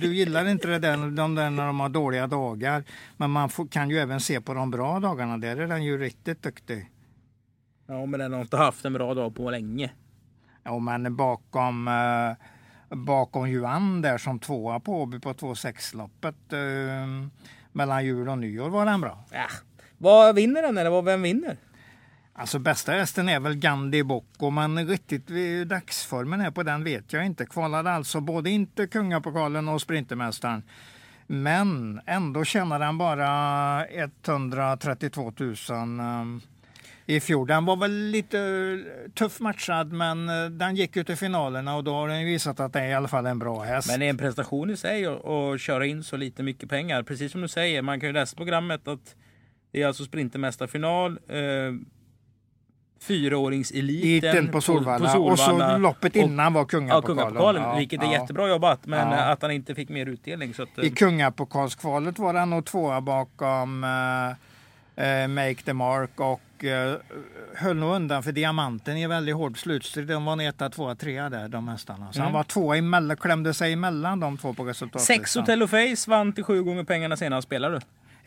Du 0.00 0.14
gillar 0.14 0.48
inte 0.48 0.68
det 0.68 0.78
där, 0.78 0.96
de 1.10 1.34
där 1.34 1.50
när 1.50 1.66
de 1.66 1.80
har 1.80 1.88
dåliga 1.88 2.26
dagar. 2.26 2.84
Men 3.16 3.30
man 3.30 3.48
får, 3.48 3.66
kan 3.66 3.90
ju 3.90 3.98
även 3.98 4.20
se 4.20 4.40
på 4.40 4.54
de 4.54 4.70
bra 4.70 5.00
dagarna. 5.00 5.38
Där 5.38 5.56
är 5.56 5.66
den 5.66 5.84
ju 5.84 5.98
riktigt 5.98 6.42
duktig. 6.42 6.90
Ja, 7.86 8.06
men 8.06 8.20
den 8.20 8.32
har 8.32 8.40
inte 8.40 8.56
haft 8.56 8.84
en 8.84 8.92
bra 8.92 9.14
dag 9.14 9.36
på 9.36 9.50
länge. 9.50 9.90
Ja, 10.62 10.78
men 10.78 11.16
bakom, 11.16 11.88
eh, 11.88 12.46
bakom 12.94 13.50
Juan 13.50 14.02
där 14.02 14.18
som 14.18 14.38
tvåa 14.38 14.80
på 14.80 15.02
Åby 15.02 15.20
på 15.20 15.32
2-6-loppet 15.32 16.52
eh, 16.52 17.28
mellan 17.72 18.04
jul 18.04 18.28
och 18.28 18.38
nyår 18.38 18.70
var 18.70 18.86
den 18.86 19.00
bra. 19.00 19.24
Ja. 19.30 19.46
Vad 19.98 20.34
vinner 20.34 20.62
den 20.62 20.78
eller 20.78 21.02
vem 21.02 21.22
vinner? 21.22 21.56
Alltså 22.36 22.58
bästa 22.58 22.92
hästen 22.92 23.28
är 23.28 23.40
väl 23.40 23.54
Gandhi 23.54 24.02
Bocco, 24.02 24.50
men 24.50 24.88
riktigt 24.88 25.26
dagsformen 25.66 26.40
här 26.40 26.50
på 26.50 26.62
den 26.62 26.84
vet 26.84 27.12
jag 27.12 27.26
inte. 27.26 27.46
Kvalade 27.46 27.90
alltså 27.90 28.20
både 28.20 28.50
inte 28.50 28.86
Kungapokalen 28.86 29.68
och 29.68 29.82
Sprintermästaren. 29.82 30.62
Men 31.26 32.00
ändå 32.06 32.44
tjänade 32.44 32.84
han 32.84 32.98
bara 32.98 33.86
132 33.86 35.32
000 35.36 35.54
um, 36.00 36.40
i 37.06 37.20
fjol. 37.20 37.46
Den 37.46 37.64
var 37.64 37.76
väl 37.76 37.92
lite 37.92 38.38
eh, 38.38 39.10
tuff 39.12 39.40
matchad, 39.40 39.92
men 39.92 40.28
eh, 40.28 40.44
den 40.50 40.76
gick 40.76 40.96
ju 40.96 41.04
till 41.04 41.16
finalerna 41.16 41.76
och 41.76 41.84
då 41.84 41.94
har 41.94 42.08
den 42.08 42.24
visat 42.24 42.60
att 42.60 42.72
det 42.72 42.80
är 42.80 42.88
i 42.88 42.94
alla 42.94 43.08
fall 43.08 43.26
en 43.26 43.38
bra 43.38 43.62
häst. 43.62 43.88
Men 43.90 44.00
det 44.00 44.06
är 44.06 44.10
en 44.10 44.18
prestation 44.18 44.70
i 44.70 44.76
sig 44.76 45.06
att 45.06 45.60
köra 45.60 45.86
in 45.86 46.02
så 46.04 46.16
lite 46.16 46.42
mycket 46.42 46.68
pengar. 46.70 47.02
Precis 47.02 47.32
som 47.32 47.40
du 47.40 47.48
säger, 47.48 47.82
man 47.82 48.00
kan 48.00 48.06
ju 48.08 48.12
läsa 48.12 48.36
programmet 48.36 48.88
att 48.88 49.14
det 49.72 49.82
är 49.82 49.86
alltså 49.86 50.04
Sprintermästarfinal. 50.04 51.18
Eh, 51.28 51.38
fyraåringseliten 53.00 54.30
Eliten 54.30 54.52
på 54.52 54.60
Solvalla. 54.60 55.12
på 55.14 55.20
och 55.24 55.38
så 55.38 55.44
Solvalla. 55.44 55.76
loppet 55.78 56.16
innan 56.16 56.52
var 56.52 56.60
Ja, 56.60 56.66
Kungapokalen. 56.66 57.16
Kungapokalen, 57.16 57.78
vilket 57.78 58.00
är 58.02 58.06
ja. 58.06 58.12
jättebra 58.12 58.48
jobbat. 58.48 58.86
Men 58.86 59.08
Ja. 59.10 59.16
eh, 59.16 59.28
att 59.28 59.42
han 59.42 59.50
inte 59.50 59.74
fick 59.74 59.88
mer 59.88 60.06
utdelning. 60.06 60.54
Så 60.54 60.62
att, 60.62 60.78
eh, 60.78 60.84
I 60.84 60.90
kungapokalskvalet 60.90 62.18
var 62.18 62.34
han 62.34 62.50
nog 62.50 62.64
tvåa 62.64 63.00
bakom 63.00 63.84
eh, 63.84 63.90
eh, 64.30 64.36
Make 65.28 65.54
the 65.64 65.72
Mark 65.72 66.20
och 66.20 66.64
eh, 66.64 66.96
höll 67.54 67.76
nog 67.76 67.94
undan 67.94 68.22
för 68.22 68.32
Diamanten 68.32 68.96
i 68.96 69.06
väldigt 69.06 69.34
hård 69.34 69.58
slutstrid. 69.58 70.06
De 70.06 70.24
var 70.24 70.32
en 70.32 70.40
etta, 70.40 70.70
tvåa, 70.70 70.94
trea 70.94 71.30
där, 71.30 71.48
de 71.48 71.68
hästarna. 71.68 72.12
Så 72.12 72.18
Mm. 72.18 72.24
han 72.24 72.32
var 72.32 72.44
tvåa 72.44 72.76
emellan, 72.76 73.16
klämde 73.16 73.54
sig 73.54 73.72
emellan 73.72 74.20
de 74.20 74.38
två 74.38 74.54
på 74.54 74.64
resultatlistan. 74.64 75.16
Sex 75.16 75.34
Hotel 75.36 75.68
Face 75.68 76.10
vann 76.10 76.32
till 76.32 76.44
sju 76.44 76.62
gånger 76.62 76.84
pengarna 76.84 77.16
senast. 77.16 77.46
Spelar 77.46 77.70
du? 77.70 77.76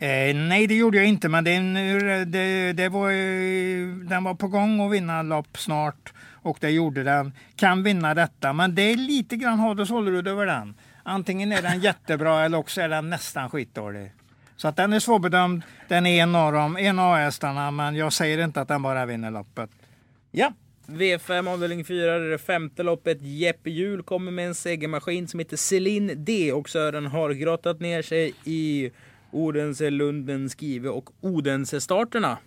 Eh, 0.06 0.34
nej, 0.36 0.66
det 0.66 0.74
gjorde 0.74 0.96
jag 0.96 1.06
inte, 1.06 1.28
men 1.28 1.44
det, 1.44 2.24
det, 2.24 2.72
det 2.72 2.88
var, 2.88 3.10
eh, 3.10 3.88
den 4.08 4.24
var 4.24 4.34
på 4.34 4.48
gång 4.48 4.86
att 4.86 4.92
vinna 4.92 5.22
lopp 5.22 5.58
snart. 5.58 6.12
Och 6.42 6.58
det 6.60 6.70
gjorde 6.70 7.02
den. 7.02 7.32
Kan 7.56 7.82
vinna 7.82 8.14
detta, 8.14 8.52
men 8.52 8.74
det 8.74 8.82
är 8.82 8.96
lite 8.96 9.36
grann 9.36 9.58
Hade 9.58 9.86
Sollerud 9.86 10.28
över 10.28 10.46
den. 10.46 10.74
Antingen 11.02 11.52
är 11.52 11.62
den 11.62 11.80
jättebra 11.80 12.44
eller 12.44 12.58
också 12.58 12.80
är 12.80 12.88
den 12.88 13.10
nästan 13.10 13.50
skitdålig. 13.50 14.12
Så 14.58 14.68
att 14.68 14.76
den 14.76 14.92
är 14.92 15.00
svårbedömd. 15.00 15.62
Den 15.88 16.06
är 16.06 16.22
en 16.22 16.34
av 16.34 16.52
dem, 16.52 16.76
en 16.76 16.98
av 16.98 17.16
hästarna, 17.16 17.70
men 17.70 17.94
jag 17.94 18.12
säger 18.12 18.44
inte 18.44 18.60
att 18.60 18.68
den 18.68 18.82
bara 18.82 19.06
vinner 19.06 19.30
loppet. 19.30 19.70
Ja, 20.30 20.52
V5 20.86 21.52
avdelning 21.52 21.84
4, 21.84 22.18
det 22.18 22.38
femte 22.38 22.82
loppet. 22.82 23.18
Jeppe 23.22 23.70
Hjul 23.70 24.02
kommer 24.02 24.32
med 24.32 24.46
en 24.46 24.54
segermaskin 24.54 25.28
som 25.28 25.40
heter 25.40 25.56
Celine 25.56 26.24
D 26.24 26.52
och 26.52 26.68
Sören 26.68 27.06
har 27.06 27.30
grottat 27.30 27.80
ner 27.80 28.02
sig 28.02 28.34
i 28.44 28.90
Odense, 29.30 29.90
Lunden, 29.90 30.48
Skive 30.48 30.88
och 30.88 31.10
Odense-starterna. 31.20 32.38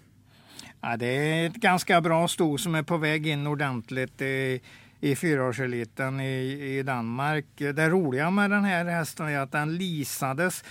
Ja, 0.81 0.97
det 0.97 1.05
är 1.05 1.47
ett 1.47 1.55
ganska 1.55 2.01
bra 2.01 2.27
sto 2.27 2.57
som 2.57 2.75
är 2.75 2.83
på 2.83 2.97
väg 2.97 3.27
in 3.27 3.47
ordentligt 3.47 4.21
i, 4.21 4.61
i 4.99 5.15
fyraårseliten 5.15 6.19
i, 6.19 6.77
i 6.77 6.83
Danmark. 6.83 7.45
Det 7.57 7.89
roliga 7.89 8.29
med 8.29 8.51
den 8.51 8.63
här 8.63 8.85
hästen 8.85 9.27
är 9.27 9.39
att 9.39 9.51
den 9.51 9.77
lisades 9.77 10.63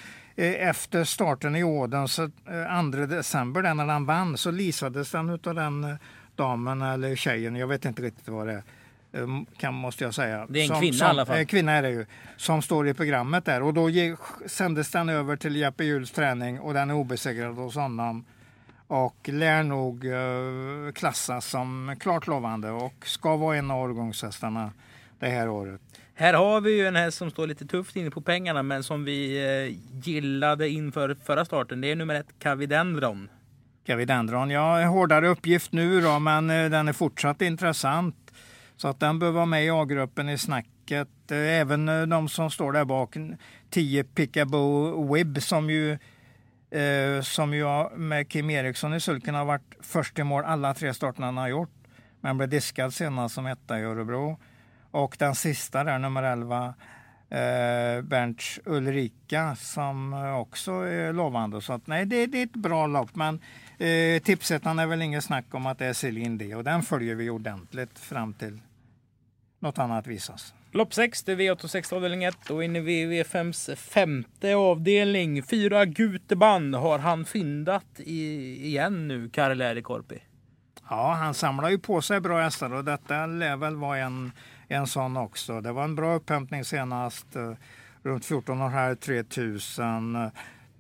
efter 0.46 1.04
starten 1.04 1.56
i 1.56 1.64
Odense 1.64 2.30
2 2.92 3.06
december, 3.06 3.74
när 3.74 3.86
den 3.86 4.06
vann, 4.06 4.36
så 4.36 4.50
lisades 4.50 5.10
den 5.10 5.30
av 5.30 5.54
den 5.54 5.84
eh, 5.84 5.96
damen 6.36 6.82
eller 6.82 7.16
tjejen, 7.16 7.56
jag 7.56 7.66
vet 7.66 7.84
inte 7.84 8.02
riktigt 8.02 8.28
vad 8.28 8.46
det 8.46 8.52
är. 8.52 8.62
Kan, 9.56 9.74
måste 9.74 10.04
jag 10.04 10.14
säga. 10.14 10.46
Det 10.48 10.58
är 10.58 10.62
en 10.62 10.68
som, 10.68 10.80
kvinna 10.80 10.96
som, 10.96 11.06
i 11.06 11.10
alla 11.10 11.26
fall. 11.26 11.38
Eh, 11.38 11.44
kvinna 11.44 11.72
är 11.72 11.82
det 11.82 11.90
ju. 11.90 12.06
Som 12.36 12.62
står 12.62 12.88
i 12.88 12.94
programmet 12.94 13.44
där. 13.44 13.62
Och 13.62 13.74
då 13.74 13.90
ge, 13.90 14.16
sändes 14.46 14.90
den 14.90 15.08
över 15.08 15.36
till 15.36 15.56
Jeppe 15.56 15.84
Juhls 15.84 16.10
träning 16.10 16.60
och 16.60 16.74
den 16.74 16.90
är 16.90 16.94
obesegrad 16.94 17.54
hos 17.54 17.74
honom. 17.74 18.24
Och 18.86 19.28
lär 19.28 19.62
nog 19.62 20.04
klassas 20.94 21.46
som 21.46 21.96
klart 22.00 22.26
lovande 22.26 22.70
och 22.70 23.06
ska 23.06 23.36
vara 23.36 23.56
en 23.56 23.70
av 23.70 23.80
årgångshästarna 23.80 24.72
det 25.18 25.28
här 25.28 25.48
året. 25.48 25.80
Här 26.20 26.34
har 26.34 26.60
vi 26.60 26.76
ju 26.76 26.86
en 26.86 26.96
häst 26.96 27.18
som 27.18 27.30
står 27.30 27.46
lite 27.46 27.66
tufft 27.66 27.96
inne 27.96 28.10
på 28.10 28.20
pengarna 28.20 28.62
men 28.62 28.82
som 28.82 29.04
vi 29.04 29.44
eh, 29.44 29.76
gillade 30.02 30.68
inför 30.68 31.16
förra 31.24 31.44
starten. 31.44 31.80
Det 31.80 31.90
är 31.90 31.96
nummer 31.96 32.14
ett 32.14 32.38
Cavidendron. 32.38 33.30
Cavidendron, 33.86 34.50
ja 34.50 34.86
hårdare 34.86 35.28
uppgift 35.28 35.72
nu 35.72 36.00
då 36.00 36.18
men 36.18 36.50
eh, 36.50 36.70
den 36.70 36.88
är 36.88 36.92
fortsatt 36.92 37.42
intressant. 37.42 38.32
Så 38.76 38.88
att 38.88 39.00
den 39.00 39.18
bör 39.18 39.30
vara 39.30 39.46
med 39.46 39.64
i 39.64 39.70
A-gruppen 39.70 40.28
i 40.28 40.38
snacket. 40.38 41.08
Eh, 41.30 41.38
även 41.38 42.10
de 42.10 42.28
som 42.28 42.50
står 42.50 42.72
där 42.72 42.84
bak, 42.84 43.16
10 43.70 44.04
Pickabo 44.04 45.14
Wib 45.14 45.42
som 45.42 45.70
ju, 45.70 45.98
som 47.22 47.54
ju 47.54 47.88
med 47.96 48.28
Kim 48.28 48.50
Eriksson 48.50 48.94
i 48.94 49.00
sulken 49.00 49.34
har 49.34 49.44
varit 49.44 49.76
först 49.80 50.18
i 50.18 50.24
mål 50.24 50.44
alla 50.44 50.74
tre 50.74 50.94
starterna 50.94 51.26
han 51.26 51.36
har 51.36 51.48
gjort. 51.48 51.74
Men 52.20 52.36
blev 52.36 52.48
diskad 52.48 52.94
senast 52.94 53.34
som 53.34 53.46
etta 53.46 53.80
i 53.80 53.82
Örebro. 53.82 54.38
Och 54.90 55.16
den 55.18 55.34
sista 55.34 55.84
där, 55.84 55.98
nummer 55.98 56.22
11, 56.22 56.74
eh, 57.30 58.02
Bernts 58.02 58.60
Ulrika 58.64 59.56
som 59.56 60.12
också 60.14 60.72
är 60.72 61.12
lovande. 61.12 61.60
Så 61.60 61.72
att, 61.72 61.86
nej, 61.86 62.06
det, 62.06 62.26
det 62.26 62.38
är 62.38 62.44
ett 62.44 62.52
bra 62.52 62.86
lopp. 62.86 63.16
Men 63.16 63.40
eh, 63.78 64.22
tipsettan 64.22 64.78
är 64.78 64.86
väl 64.86 65.02
inget 65.02 65.24
snack 65.24 65.54
om 65.54 65.66
att 65.66 65.78
det 65.78 65.86
är 65.86 65.92
Celine 65.92 66.38
D 66.38 66.54
och 66.54 66.64
den 66.64 66.82
följer 66.82 67.14
vi 67.14 67.30
ordentligt 67.30 67.98
fram 67.98 68.32
till 68.32 68.60
något 69.58 69.78
annat 69.78 70.06
visas. 70.06 70.54
Lopp 70.72 70.94
6, 70.94 71.22
det 71.22 71.32
är 71.32 71.36
V86 71.36 71.94
avdelning 71.94 72.24
1 72.24 72.50
och 72.50 72.64
inne 72.64 72.78
i 72.78 73.22
V5s 73.22 73.76
femte 73.76 74.54
avdelning. 74.54 75.42
Fyra 75.42 75.84
Guteband 75.84 76.74
har 76.74 76.98
han 76.98 77.24
fyndat 77.24 77.86
i, 77.96 78.56
igen 78.66 79.08
nu, 79.08 79.30
Karl 79.30 79.82
Korpi. 79.82 80.18
Ja, 80.88 81.12
han 81.12 81.34
samlar 81.34 81.68
ju 81.68 81.78
på 81.78 82.02
sig 82.02 82.20
bra 82.20 82.40
hästar 82.40 82.74
och 82.74 82.84
detta 82.84 83.26
lär 83.26 83.56
väl 83.56 83.76
vara 83.76 83.98
en, 83.98 84.32
en 84.74 84.86
sån 84.86 85.16
också. 85.16 85.60
Det 85.60 85.72
var 85.72 85.84
en 85.84 85.94
bra 85.94 86.14
upphämtning 86.14 86.64
senast, 86.64 87.36
eh, 87.36 87.52
Runt 88.02 88.24
14 88.24 88.62
och 88.62 88.70
här 88.70 88.94
3000, 88.94 90.30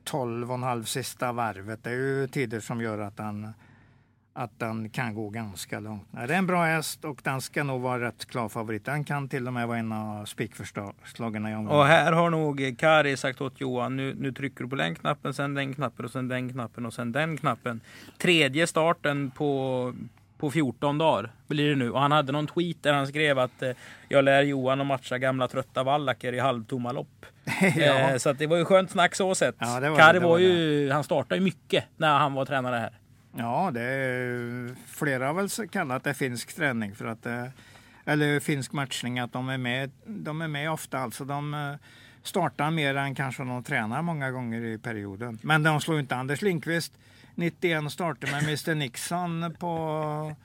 12,5 0.04 0.84
sista 0.84 1.32
varvet. 1.32 1.84
Det 1.84 1.90
är 1.90 1.94
ju 1.94 2.28
tider 2.28 2.60
som 2.60 2.80
gör 2.80 2.98
att 2.98 3.16
den, 3.16 3.52
att 4.32 4.58
den 4.58 4.90
kan 4.90 5.14
gå 5.14 5.30
ganska 5.30 5.80
långt. 5.80 6.08
Det 6.10 6.18
är 6.18 6.28
en 6.28 6.46
bra 6.46 6.64
häst 6.64 7.04
och 7.04 7.20
den 7.22 7.40
ska 7.40 7.64
nog 7.64 7.80
vara 7.80 8.00
rätt 8.00 8.26
klar 8.26 8.48
favorit. 8.48 8.84
Den 8.84 9.04
kan 9.04 9.28
till 9.28 9.46
och 9.46 9.52
med 9.52 9.68
vara 9.68 9.78
en 9.78 9.92
av 9.92 10.24
spikförslagen 10.24 11.46
i 11.46 11.54
omgången. 11.54 11.80
Och 11.80 11.86
här 11.86 12.12
har 12.12 12.30
nog 12.30 12.74
Kari 12.78 13.16
sagt 13.16 13.40
åt 13.40 13.60
Johan, 13.60 13.96
nu, 13.96 14.14
nu 14.14 14.32
trycker 14.32 14.64
du 14.64 14.70
på 14.70 14.76
den 14.76 14.94
knappen, 14.94 15.34
sen 15.34 15.54
den 15.54 15.74
knappen 15.74 16.04
och 16.04 16.10
sen 16.10 16.28
den 16.28 16.52
knappen 16.52 16.86
och 16.86 16.94
sen 16.94 17.12
den 17.12 17.36
knappen. 17.36 17.80
Tredje 18.18 18.66
starten 18.66 19.30
på, 19.30 19.94
på 20.40 20.50
14 20.50 20.98
dagar 20.98 21.32
blir 21.46 21.68
det 21.68 21.76
nu. 21.76 21.90
Och 21.90 22.00
han 22.00 22.12
hade 22.12 22.32
någon 22.32 22.46
tweet 22.46 22.82
där 22.82 22.92
han 22.92 23.06
skrev 23.06 23.38
att 23.38 23.62
eh, 23.62 23.70
jag 24.08 24.24
lär 24.24 24.42
Johan 24.42 24.80
att 24.80 24.86
matcha 24.86 25.18
gamla 25.18 25.48
trötta 25.48 25.82
vallacker 25.82 26.32
i 26.32 26.38
halvtomma 26.38 26.92
lopp. 26.92 27.26
ja. 27.60 28.10
eh, 28.10 28.16
så 28.16 28.32
det 28.32 28.46
var 28.46 28.56
ju 28.56 28.64
skönt 28.64 28.90
snack 28.90 29.14
så 29.14 29.34
sett. 29.34 29.54
Ja, 29.58 29.80
var 29.80 29.96
Kari 29.96 30.18
var, 30.18 30.28
var 30.28 30.38
ju, 30.38 30.90
han 30.90 31.04
startade 31.04 31.34
ju 31.34 31.40
mycket 31.40 31.84
när 31.96 32.18
han 32.18 32.34
var 32.34 32.44
tränare 32.44 32.76
här. 32.76 32.92
Ja, 33.36 33.70
det 33.74 33.82
är, 33.82 34.74
flera 34.86 35.26
har 35.26 35.34
väl 35.34 35.68
kallat 35.68 36.04
det 36.04 36.14
finsk 36.14 36.56
träning 36.56 36.94
för 36.94 37.06
att 37.06 37.22
det, 37.22 37.52
eller 38.04 38.40
finsk 38.40 38.72
matchning, 38.72 39.18
att 39.18 39.32
de 39.32 39.48
är 39.48 39.58
med, 39.58 39.90
de 40.06 40.42
är 40.42 40.48
med 40.48 40.70
ofta. 40.70 40.98
Alltså 40.98 41.24
de 41.24 41.54
eh, 41.54 41.74
startar 42.22 42.70
mer 42.70 42.94
än 42.94 43.14
kanske 43.14 43.42
de 43.42 43.62
tränar 43.62 44.02
många 44.02 44.30
gånger 44.30 44.64
i 44.64 44.78
perioden. 44.78 45.38
Men 45.42 45.62
de 45.62 45.80
slår 45.80 46.00
inte 46.00 46.16
Anders 46.16 46.42
Lindqvist 46.42 46.92
91 47.40 47.90
starter 47.90 48.32
med 48.32 48.42
Mr 48.42 48.74
Nixon 48.74 49.54
på, 49.58 50.36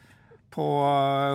på 0.49 0.61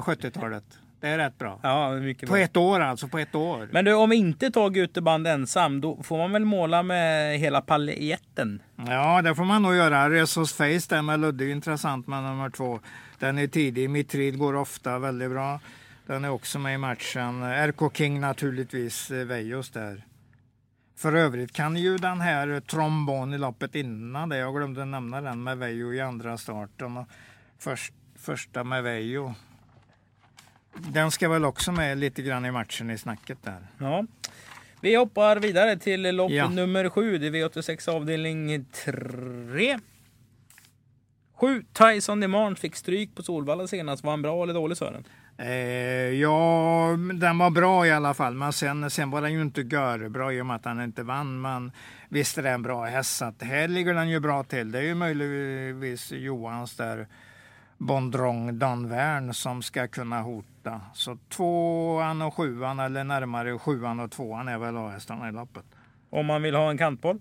70-talet. 0.05 0.65
Det 1.01 1.09
är 1.09 1.19
rätt 1.19 1.39
bra. 1.39 1.61
Ja, 1.63 1.91
mycket 1.93 2.29
på 2.29 2.33
bra. 2.33 2.43
ett 2.43 2.57
år 2.57 2.81
alltså, 2.81 3.09
på 3.09 3.19
ett 3.19 3.35
år. 3.35 3.69
Men 3.73 3.85
du, 3.85 3.95
om 3.95 4.13
inte 4.13 4.51
tar 4.51 4.71
Guteband 4.71 5.27
ensam, 5.27 5.81
då 5.81 6.03
får 6.03 6.19
man 6.19 6.33
väl 6.33 6.45
måla 6.45 6.83
med 6.83 7.39
hela 7.39 7.61
paljetten? 7.61 8.63
Ja, 8.77 9.23
det 9.23 9.35
får 9.35 9.45
man 9.45 9.63
nog 9.63 9.75
göra. 9.75 10.11
Resos 10.11 10.53
Face 10.53 10.87
där 10.89 11.03
med 11.03 11.21
Ludde 11.21 11.45
är 11.45 11.49
intressant 11.49 12.07
med 12.07 12.23
nummer 12.23 12.51
två. 12.51 12.81
Den 13.19 13.39
är 13.39 13.47
tidig. 13.47 13.91
Mitril 13.91 14.37
går 14.37 14.57
ofta 14.57 14.99
väldigt 14.99 15.31
bra. 15.31 15.61
Den 16.07 16.25
är 16.25 16.31
också 16.31 16.59
med 16.59 16.75
i 16.75 16.79
matchen. 16.79 17.43
RK 17.43 17.97
King 17.97 18.21
naturligtvis, 18.21 19.11
eh, 19.11 19.25
Vejos 19.25 19.71
där. 19.71 20.05
För 21.01 21.13
övrigt 21.13 21.53
kan 21.53 21.77
ju 21.77 21.97
den 21.97 22.21
här 22.21 22.61
trombon 22.61 23.35
i 23.35 23.39
loppet 23.39 23.75
innan 23.75 24.29
det, 24.29 24.37
jag 24.37 24.55
glömde 24.55 24.85
nämna 24.85 25.21
den 25.21 25.43
med 25.43 25.59
Vejo 25.59 25.93
i 25.93 26.01
andra 26.01 26.39
starten. 26.39 27.05
Först, 27.59 27.93
första 28.17 28.65
med 28.65 28.83
Vejo 28.83 29.35
den 30.75 31.11
ska 31.11 31.29
väl 31.29 31.45
också 31.45 31.73
med 31.73 31.99
lite 31.99 32.23
grann 32.23 32.47
i 32.47 32.51
matchen 32.51 32.91
i 32.91 32.99
snacket 32.99 33.39
där. 33.43 33.67
Ja. 33.79 34.05
Vi 34.81 34.95
hoppar 34.95 35.37
vidare 35.37 35.77
till 35.77 36.17
lopp 36.17 36.31
ja. 36.31 36.49
nummer 36.49 36.89
sju. 36.89 37.19
Det 37.19 37.27
är 37.27 37.31
V86 37.31 37.91
avdelning 37.91 38.65
3. 38.65 39.79
Sju 41.41 41.65
Tyson 41.73 42.21
Demand 42.21 42.59
fick 42.59 42.77
stryk 42.77 43.15
på 43.15 43.23
Solvalla 43.23 43.67
senast. 43.67 44.05
Var 44.05 44.11
han 44.11 44.23
bra 44.23 44.43
eller 44.43 44.55
dålig 44.55 44.77
Sören? 44.77 45.05
Eh, 45.39 45.49
ja, 46.21 46.97
den 47.15 47.39
var 47.39 47.51
bra 47.51 47.87
i 47.87 47.91
alla 47.91 48.15
fall. 48.15 48.35
Men 48.35 48.53
sen, 48.53 48.91
sen 48.91 49.11
var 49.11 49.23
den 49.23 49.33
ju 49.33 49.43
inte 49.43 49.65
bra 50.11 50.33
i 50.33 50.41
och 50.41 50.47
med 50.47 50.57
att 50.57 50.65
han 50.65 50.83
inte 50.83 51.03
vann. 51.03 51.41
Men 51.41 51.73
visst 52.09 52.39
är 52.39 52.43
det 52.43 52.51
en 52.51 52.63
bra 52.63 52.85
häst. 52.85 53.17
Så 53.17 53.33
här 53.41 53.69
ligger 53.69 53.95
den 53.95 54.09
ju 54.09 54.21
bra 54.21 54.43
till. 54.43 54.73
Det 54.73 54.79
är 54.79 54.83
ju 54.83 54.95
möjligtvis 54.95 56.13
Johans 56.13 56.77
där 56.77 57.07
Bondrong 57.79 58.59
Danvern 58.59 59.35
som 59.35 59.63
ska 59.63 59.89
kunna 59.89 60.23
hota. 60.23 60.81
Så 60.95 61.19
tvåan 61.29 62.23
och 62.23 62.35
sjuan 62.35 62.81
eller 62.81 63.05
närmare 63.05 63.59
sjuan 63.59 64.01
och 64.01 64.11
tvåan 64.11 64.49
är 64.49 64.59
väl 64.59 64.77
A-hästarna 64.77 65.29
i 65.29 65.33
loppet. 65.33 65.65
Om 66.11 66.27
man 66.27 66.43
vill 66.43 66.55
ha 66.55 66.71
en 66.71 66.79
kantboll? 66.79 67.19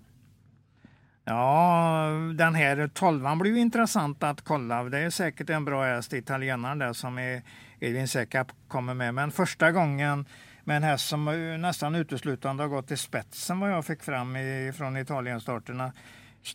Ja, 1.30 2.08
den 2.34 2.54
här 2.54 2.88
tolvan 2.88 3.38
blir 3.38 3.50
ju 3.50 3.58
intressant 3.58 4.22
att 4.22 4.44
kolla. 4.44 4.84
Det 4.84 4.98
är 4.98 5.10
säkert 5.10 5.50
en 5.50 5.64
bra 5.64 5.84
häst, 5.84 6.12
italienaren 6.12 6.78
där 6.78 6.92
som 6.92 7.40
Edvin 7.80 8.08
Sekap 8.08 8.52
kommer 8.68 8.94
med. 8.94 9.14
Men 9.14 9.30
första 9.30 9.72
gången 9.72 10.24
med 10.64 10.76
en 10.76 10.82
häst 10.82 11.08
som 11.08 11.24
nästan 11.60 11.94
uteslutande 11.94 12.62
har 12.62 12.68
gått 12.68 12.90
i 12.90 12.96
spetsen 12.96 13.60
vad 13.60 13.70
jag 13.70 13.86
fick 13.86 14.02
fram 14.02 14.36
från 14.76 14.96
Italienstarterna 14.96 15.92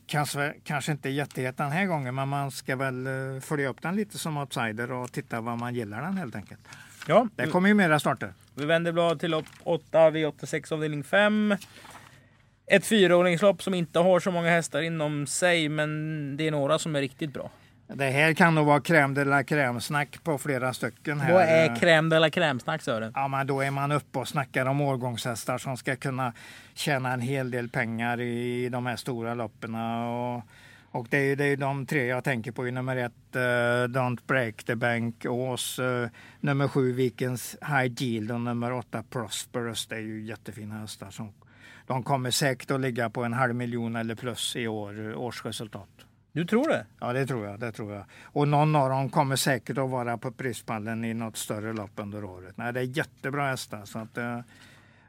kanske, 0.05 0.53
kanske 0.63 0.91
inte 0.91 1.09
jättehet 1.09 1.57
den 1.57 1.71
här 1.71 1.85
gången, 1.85 2.15
men 2.15 2.27
man 2.27 2.51
ska 2.51 2.75
väl 2.75 3.07
eh, 3.07 3.41
följa 3.41 3.69
upp 3.69 3.81
den 3.81 3.95
lite 3.95 4.17
som 4.17 4.37
outsider 4.37 4.91
och 4.91 5.11
titta 5.11 5.41
vad 5.41 5.57
man 5.57 5.75
gillar 5.75 6.01
den 6.01 6.17
helt 6.17 6.35
enkelt. 6.35 6.61
Ja. 7.07 7.27
Det 7.35 7.47
kommer 7.47 7.67
ju 7.67 7.73
mera 7.75 7.99
starter. 7.99 8.33
Vi 8.55 8.65
vänder 8.65 8.91
blad 8.91 9.19
till 9.19 9.31
lopp 9.31 9.45
8, 9.63 10.09
V86 10.09 10.73
avdelning 10.73 11.03
5. 11.03 11.55
Ett 12.67 12.85
fyraåringslopp 12.85 13.63
som 13.63 13.73
inte 13.73 13.99
har 13.99 14.19
så 14.19 14.31
många 14.31 14.49
hästar 14.49 14.81
inom 14.81 15.27
sig, 15.27 15.69
men 15.69 16.37
det 16.37 16.47
är 16.47 16.51
några 16.51 16.79
som 16.79 16.95
är 16.95 17.01
riktigt 17.01 17.33
bra. 17.33 17.51
Det 17.87 18.09
här 18.09 18.33
kan 18.33 18.55
nog 18.55 18.65
vara 18.65 18.79
crème 18.79 19.13
de 19.13 19.25
la 19.25 19.43
crème-snack 19.43 20.23
på 20.23 20.37
flera 20.37 20.73
stycken. 20.73 21.19
Här. 21.19 21.33
Vad 21.33 21.43
är 21.43 21.75
crème 21.75 22.09
de 22.09 22.19
la 22.19 22.29
crème-snack 22.29 22.81
Sören? 22.81 23.11
Ja, 23.15 23.27
men 23.27 23.47
då 23.47 23.61
är 23.61 23.71
man 23.71 23.91
uppe 23.91 24.19
och 24.19 24.27
snackar 24.27 24.65
om 24.65 24.81
årgångshästar 24.81 25.57
som 25.57 25.77
ska 25.77 25.95
kunna 25.95 26.33
tjäna 26.73 27.13
en 27.13 27.21
hel 27.21 27.51
del 27.51 27.69
pengar 27.69 28.21
i 28.21 28.69
de 28.69 28.85
här 28.85 28.95
stora 28.95 29.33
loppen. 29.33 29.75
Och, 29.75 30.43
Och 30.91 31.07
det 31.09 31.17
är 31.17 31.23
ju 31.23 31.35
det 31.35 31.45
är 31.45 31.57
de 31.57 31.85
tre 31.85 32.05
jag 32.05 32.23
tänker 32.23 32.51
på 32.51 32.63
nummer 32.63 32.95
ett, 32.95 33.35
uh, 33.35 33.39
Don't 33.99 34.19
Break 34.27 34.63
the 34.63 34.75
Bank, 34.75 35.25
Ås, 35.25 35.79
uh, 35.79 36.07
nummer 36.39 36.67
sju 36.67 36.93
Vikens 36.93 37.57
High 37.61 38.03
Yield 38.03 38.31
och 38.31 38.41
nummer 38.41 38.71
åtta 38.73 39.03
Prosperous. 39.09 39.87
Det 39.87 39.95
är 39.95 39.99
ju 39.99 40.25
jättefina 40.25 40.75
hästar. 40.79 41.09
Som, 41.11 41.33
de 41.87 42.03
kommer 42.03 42.31
säkert 42.31 42.71
att 42.71 42.81
ligga 42.81 43.09
på 43.09 43.23
en 43.23 43.33
halv 43.33 43.55
miljon 43.55 43.95
eller 43.95 44.15
plus 44.15 44.55
i 44.55 44.67
år, 44.67 45.15
årsresultat. 45.15 45.89
Du 46.35 46.45
tror 46.45 46.69
det? 46.69 46.85
Ja, 46.99 47.13
det 47.13 47.27
tror 47.27 47.45
jag. 47.45 47.59
Det 47.59 47.71
tror 47.71 47.93
jag. 47.93 48.05
Och 48.23 48.47
någon 48.47 48.75
av 48.75 48.89
dem 48.89 49.09
kommer 49.09 49.35
säkert 49.35 49.77
att 49.77 49.89
vara 49.89 50.17
på 50.17 50.31
prispallen 50.31 51.05
i 51.05 51.13
något 51.13 51.37
större 51.37 51.73
lopp 51.73 51.91
under 51.95 52.23
året. 52.23 52.57
Nej, 52.57 52.73
det 52.73 52.79
är 52.79 52.97
jättebra 52.97 53.49
hästar. 53.49 53.85
Så 53.85 53.99
att, 53.99 54.17
uh, 54.17 54.39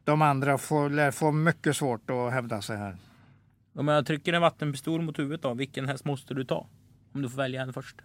de 0.04 0.22
andra 0.22 0.58
får, 0.58 0.90
lär 0.90 1.10
få 1.10 1.32
mycket 1.32 1.76
svårt 1.76 2.10
att 2.10 2.32
hävda 2.32 2.62
sig 2.62 2.76
här. 2.76 2.96
Om 3.75 3.88
jag 3.88 4.06
trycker 4.06 4.32
en 4.32 4.42
vattenpistol 4.42 5.02
mot 5.02 5.18
huvudet 5.18 5.42
då, 5.42 5.54
vilken 5.54 5.88
häst 5.88 6.04
måste 6.04 6.34
du 6.34 6.44
ta? 6.44 6.66
Om 7.12 7.22
du 7.22 7.28
får 7.28 7.36
välja 7.36 7.62
en 7.62 7.72
först. 7.72 7.96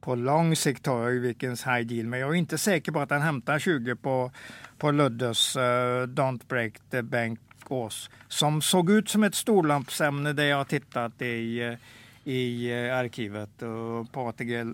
På 0.00 0.14
lång 0.14 0.56
sikt 0.56 0.84
tar 0.84 1.02
jag 1.02 1.12
ju 1.12 1.20
Vikens 1.20 1.66
High 1.66 1.86
Deal, 1.86 2.06
men 2.06 2.20
jag 2.20 2.30
är 2.30 2.34
inte 2.34 2.58
säker 2.58 2.92
på 2.92 3.00
att 3.00 3.08
den 3.08 3.22
hämtar 3.22 3.58
20 3.58 3.96
på, 3.96 4.30
på 4.78 4.90
Luddes 4.90 5.56
uh, 5.56 5.60
Don't 6.06 6.46
Break 6.48 6.72
the 6.90 7.02
Bank 7.02 7.40
Ås. 7.70 8.10
Som 8.28 8.62
såg 8.62 8.90
ut 8.90 9.08
som 9.08 9.22
ett 9.22 9.34
storlampsämne 9.34 10.32
där 10.32 10.44
jag 10.44 10.68
tittat 10.68 11.22
i, 11.22 11.62
uh, 11.62 12.32
i 12.32 12.72
uh, 12.72 12.96
arkivet 12.96 13.62
och 13.62 14.12
på 14.12 14.28
ATG, 14.28 14.64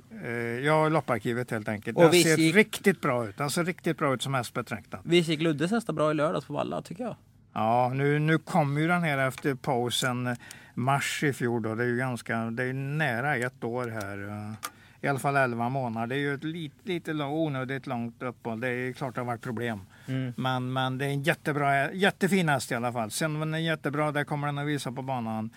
ja 0.64 0.88
lopparkivet 0.88 1.50
helt 1.50 1.68
enkelt. 1.68 1.98
Den 1.98 2.12
ser 2.12 2.36
gick... 2.36 2.54
riktigt 2.54 3.00
bra 3.00 3.28
ut. 3.28 3.36
Den 3.36 3.50
ser 3.50 3.64
riktigt 3.64 3.98
bra 3.98 4.14
ut 4.14 4.22
som 4.22 4.34
häst 4.34 4.54
betraktad. 4.54 5.00
Visst 5.04 5.28
gick 5.28 5.40
Luddes 5.40 5.70
hästar 5.70 5.92
bra 5.92 6.10
i 6.10 6.14
lördags 6.14 6.46
på 6.46 6.52
Valla 6.52 6.82
tycker 6.82 7.04
jag. 7.04 7.16
Ja, 7.52 7.92
nu, 7.94 8.18
nu 8.18 8.38
kommer 8.38 8.80
ju 8.80 8.88
den 8.88 9.02
här 9.02 9.18
efter 9.18 9.54
pausen 9.54 10.36
mars 10.74 11.22
i 11.22 11.32
fjol. 11.32 11.62
Då. 11.62 11.74
Det 11.74 11.82
är 11.82 11.88
ju 11.88 11.96
ganska, 11.96 12.36
det 12.36 12.64
är 12.64 12.72
nära 12.72 13.36
ett 13.36 13.64
år 13.64 13.88
här. 13.88 14.54
I 15.02 15.08
alla 15.08 15.18
fall 15.18 15.36
11 15.36 15.68
månader. 15.68 16.06
Det 16.06 16.14
är 16.14 16.18
ju 16.18 16.34
ett 16.34 16.44
lite, 16.44 16.74
lite 16.84 17.12
onödigt 17.12 17.86
långt 17.86 18.22
uppehåll. 18.22 18.60
Det 18.60 18.68
är 18.68 18.92
klart 18.92 19.14
det 19.14 19.20
har 19.20 19.26
varit 19.26 19.42
problem. 19.42 19.80
Mm. 20.06 20.32
Men, 20.36 20.72
men 20.72 20.98
det 20.98 21.04
är 21.04 21.08
en 21.08 21.22
jättebra, 21.22 21.92
jättefin 21.92 22.48
häst 22.48 22.72
i 22.72 22.74
alla 22.74 22.92
fall. 22.92 23.10
Sen 23.10 23.40
den 23.40 23.54
är 23.54 23.58
jättebra, 23.58 24.12
det 24.12 24.24
kommer 24.24 24.46
den 24.46 24.58
att 24.58 24.66
visa 24.66 24.92
på 24.92 25.02
banan. 25.02 25.50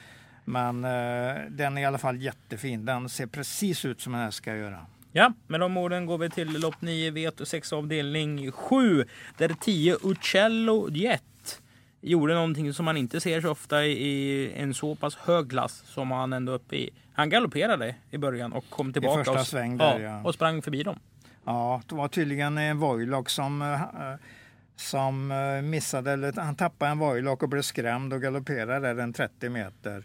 Men 0.46 0.86
uh, 0.86 1.36
den 1.50 1.78
är 1.78 1.82
i 1.82 1.86
alla 1.86 1.98
fall 1.98 2.22
jättefin. 2.22 2.86
Den 2.86 3.10
ser 3.10 3.28
precis 3.28 3.86
ut 3.86 4.02
som 4.02 4.16
en 4.16 4.22
häst 4.22 4.38
ska 4.38 4.56
göra. 4.56 4.86
Ja, 5.12 5.34
med 5.48 5.60
de 5.60 5.78
orden 5.78 6.06
går 6.06 6.18
vi 6.18 6.30
till 6.30 6.60
lopp 6.60 6.82
9, 6.82 7.12
V86 7.12 7.74
avdelning 7.74 8.52
7. 8.52 9.06
Där 9.38 9.56
10 9.62 9.98
Uccello 10.04 10.90
Jet 10.92 11.24
gjorde 12.06 12.34
någonting 12.34 12.74
som 12.74 12.86
man 12.86 12.98
inte 12.98 13.22
ser 13.22 13.42
så 13.42 13.52
ofta 13.52 13.86
i 13.86 14.52
en 14.56 14.74
så 14.74 14.96
pass 14.96 15.16
hög 15.16 15.50
klass 15.50 15.84
som 15.86 16.12
han 16.12 16.34
ändå 16.34 16.52
uppe 16.52 16.76
i. 16.76 16.90
Han 17.14 17.30
galopperade 17.30 17.96
i 18.12 18.18
början 18.18 18.54
och 18.54 18.70
kom 18.70 18.94
tillbaka 18.94 19.22
I 19.22 19.24
första 19.24 19.40
och, 19.40 19.48
sväng 19.48 19.78
där, 19.78 20.00
ja, 20.00 20.22
och 20.24 20.34
sprang 20.34 20.62
förbi 20.62 20.84
dem. 20.84 21.00
Ja, 21.46 21.82
det 21.90 21.96
var 21.96 22.08
tydligen 22.08 22.58
en 22.58 22.78
Voilock 22.78 23.30
som, 23.30 23.62
eh, 23.62 23.82
som 24.76 25.32
eh, 25.32 25.62
missade, 25.62 26.12
eller 26.12 26.34
han 26.34 26.56
tappade 26.56 26.92
en 26.92 27.00
Voilock 27.00 27.44
och 27.44 27.50
blev 27.50 27.62
skrämd 27.62 28.14
och 28.14 28.22
galopperade 28.22 28.94
den 28.94 29.14
30 29.14 29.50
meter. 29.50 30.04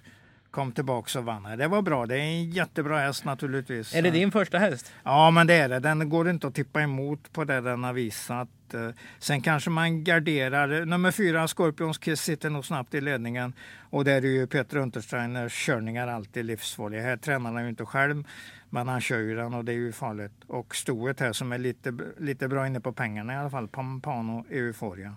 Kom 0.51 0.73
tillbaka 0.73 1.19
och 1.19 1.25
vann. 1.25 1.59
Det 1.59 1.69
var 1.69 1.83
bra. 1.83 2.07
Det 2.07 2.15
är 2.17 2.21
en 2.21 2.51
jättebra 2.51 2.99
häst 2.99 3.25
naturligtvis. 3.25 3.95
Är 3.95 4.03
det 4.03 4.11
din 4.11 4.33
första 4.33 4.59
häst? 4.59 4.93
Ja, 5.05 5.31
men 5.31 5.47
det 5.47 5.55
är 5.55 5.69
det. 5.69 5.79
Den 5.79 6.09
går 6.09 6.31
inte 6.31 6.47
att 6.47 6.55
tippa 6.55 6.81
emot 6.83 7.33
på 7.33 7.45
det 7.45 7.61
den 7.61 7.85
har 7.85 7.93
visat. 7.93 8.49
Eh, 8.75 8.91
sen 9.19 9.41
kanske 9.43 9.71
man 9.71 10.05
garderar. 10.05 10.85
Nummer 10.85 11.11
fyra, 11.11 11.49
Scorpions 11.49 11.99
Kiss, 11.99 12.21
sitter 12.21 12.51
nog 12.51 12.65
snabbt 12.65 12.95
i 12.95 13.01
ledningen. 13.01 13.53
Och 13.91 14.05
där 14.05 14.17
är 14.25 14.29
ju 14.29 14.47
Peter 14.47 14.77
Untersteiners 14.77 15.67
körningar 15.67 16.09
alltid 16.09 16.45
livsfarliga. 16.45 17.03
Här 17.03 17.17
tränar 17.17 17.53
han 17.53 17.63
ju 17.63 17.69
inte 17.69 17.85
själv, 17.85 18.25
men 18.71 18.89
han 18.89 19.01
kör 19.01 19.19
ju 19.19 19.37
den 19.37 19.55
och 19.55 19.65
det 19.65 19.73
är 19.73 19.77
ju 19.77 19.93
farligt. 19.93 20.33
Och 20.47 20.77
stoet 20.77 21.21
här 21.21 21.33
som 21.33 21.53
är 21.53 21.59
lite, 21.59 21.99
lite 22.19 22.49
bra 22.49 22.67
inne 22.67 22.81
på 22.81 22.93
pengarna 22.93 23.35
i 23.35 23.37
alla 23.37 23.51
fall, 23.51 23.69
Pampano 23.69 24.45
Euphoria. 24.51 25.15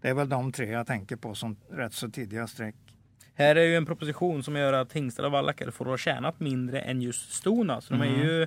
Det 0.00 0.08
är 0.08 0.14
väl 0.14 0.28
de 0.28 0.52
tre 0.52 0.70
jag 0.70 0.86
tänker 0.86 1.16
på 1.16 1.34
som 1.34 1.56
rätt 1.70 1.92
så 1.94 2.08
tidiga 2.08 2.46
streck. 2.46 2.74
Här 3.34 3.56
är 3.56 3.64
ju 3.64 3.76
en 3.76 3.86
proposition 3.86 4.42
som 4.42 4.56
gör 4.56 4.72
att 4.72 4.92
hingstar 4.92 5.24
och 5.24 5.32
vallackar 5.32 5.70
får 5.70 5.84
ha 5.84 5.96
tjänat 5.96 6.40
mindre 6.40 6.80
än 6.80 7.02
just 7.02 7.32
stona. 7.32 7.80
Så 7.80 7.94
mm. 7.94 8.06
de 8.06 8.14
är 8.14 8.22
mm. 8.22 8.28
ju 8.28 8.46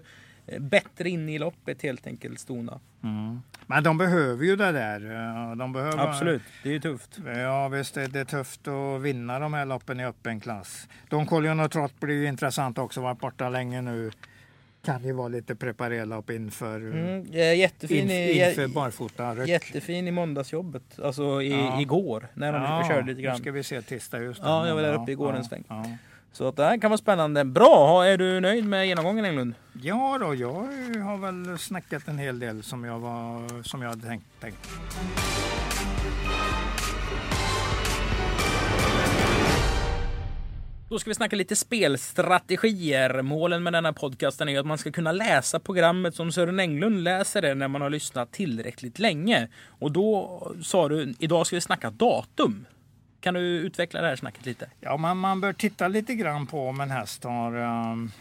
bättre 0.59 1.09
in 1.09 1.29
i 1.29 1.39
loppet 1.39 1.81
helt 1.81 2.07
enkelt, 2.07 2.39
stona. 2.39 2.79
Mm. 3.03 3.41
Men 3.67 3.83
de 3.83 3.97
behöver 3.97 4.45
ju 4.45 4.55
det 4.55 4.71
där. 4.71 4.99
De 5.55 5.73
behöver... 5.73 6.09
Absolut, 6.09 6.41
det 6.63 6.69
är 6.69 6.73
ju 6.73 6.79
tufft. 6.79 7.19
Ja 7.35 7.67
visst, 7.67 7.93
det 7.93 8.19
är 8.19 8.25
tufft 8.25 8.67
att 8.67 9.01
vinna 9.01 9.39
de 9.39 9.53
här 9.53 9.65
loppen 9.65 9.99
i 9.99 10.05
öppen 10.05 10.39
klass. 10.39 10.87
Don 11.09 11.25
Collion 11.25 11.59
och 11.59 11.71
Trott 11.71 11.99
blir 11.99 12.15
ju 12.15 12.27
intressant 12.27 12.77
också, 12.77 13.01
varit 13.01 13.19
borta 13.19 13.49
länge 13.49 13.81
nu 13.81 14.11
kan 14.85 15.03
ju 15.03 15.11
vara 15.11 15.27
lite 15.27 15.55
preparerlopp 15.55 16.29
inför, 16.29 16.75
mm, 16.75 17.25
jättefin 17.57 18.11
inf, 18.11 18.49
inför 18.49 18.67
barfota. 18.67 19.45
Jättefin 19.45 20.07
i 20.07 20.11
måndagsjobbet, 20.11 20.99
alltså 20.99 21.41
i, 21.41 21.51
ja. 21.51 21.81
igår 21.81 22.27
när 22.33 22.53
de 22.53 22.61
ja, 22.63 22.85
körde 22.87 23.07
lite 23.07 23.21
grann. 23.21 23.35
Nu 23.35 23.41
ska 23.41 23.51
vi 23.51 23.63
se 23.63 23.81
tisdag 23.81 24.19
just 24.19 24.41
det. 24.41 24.47
Ja, 24.47 24.67
jag 24.67 24.75
var 24.75 24.81
där 24.81 25.01
uppe 25.01 25.11
igår 25.11 25.31
ja, 25.31 25.37
en 25.37 25.43
sväng. 25.43 25.63
Ja. 25.67 25.85
Så 26.35 26.47
att 26.47 26.55
det 26.55 26.63
här 26.63 26.77
kan 26.77 26.91
vara 26.91 26.97
spännande. 26.97 27.45
Bra! 27.45 28.05
Är 28.05 28.17
du 28.17 28.39
nöjd 28.39 28.65
med 28.65 28.87
genomgången 28.87 29.25
Englund? 29.25 29.53
Ja 29.81 30.17
då, 30.21 30.35
jag 30.35 30.49
har 31.03 31.17
väl 31.17 31.57
snackat 31.59 32.07
en 32.07 32.17
hel 32.17 32.39
del 32.39 32.63
som 32.63 32.83
jag, 32.83 32.99
var, 32.99 33.63
som 33.63 33.81
jag 33.81 33.89
hade 33.89 34.07
tänkt. 34.07 34.25
tänkt. 34.39 34.69
Då 40.89 40.99
ska 40.99 41.09
vi 41.09 41.15
snacka 41.15 41.35
lite 41.35 41.55
spelstrategier. 41.55 43.21
Målen 43.21 43.63
med 43.63 43.73
denna 43.73 43.93
podcasten 43.93 44.49
är 44.49 44.59
att 44.59 44.65
man 44.65 44.77
ska 44.77 44.91
kunna 44.91 45.11
läsa 45.11 45.59
programmet 45.59 46.15
som 46.15 46.31
Sören 46.31 46.59
Englund 46.59 47.03
läser 47.03 47.41
det 47.41 47.55
när 47.55 47.67
man 47.67 47.81
har 47.81 47.89
lyssnat 47.89 48.31
tillräckligt 48.31 48.99
länge. 48.99 49.47
Och 49.67 49.91
då 49.91 50.41
sa 50.63 50.89
du, 50.89 51.13
idag 51.19 51.47
ska 51.47 51.55
vi 51.55 51.61
snacka 51.61 51.91
datum. 51.91 52.65
Kan 53.25 53.33
du 53.33 53.39
utveckla 53.39 54.01
det 54.01 54.07
här 54.07 54.15
snacket 54.15 54.45
lite? 54.45 54.69
Ja, 54.79 54.97
man, 54.97 55.17
man 55.17 55.41
bör 55.41 55.53
titta 55.53 55.87
lite 55.87 56.15
grann 56.15 56.47
på 56.47 56.69
om 56.69 56.81
en 56.81 56.91
häst 56.91 57.23
har, 57.23 57.55
um, 57.55 58.11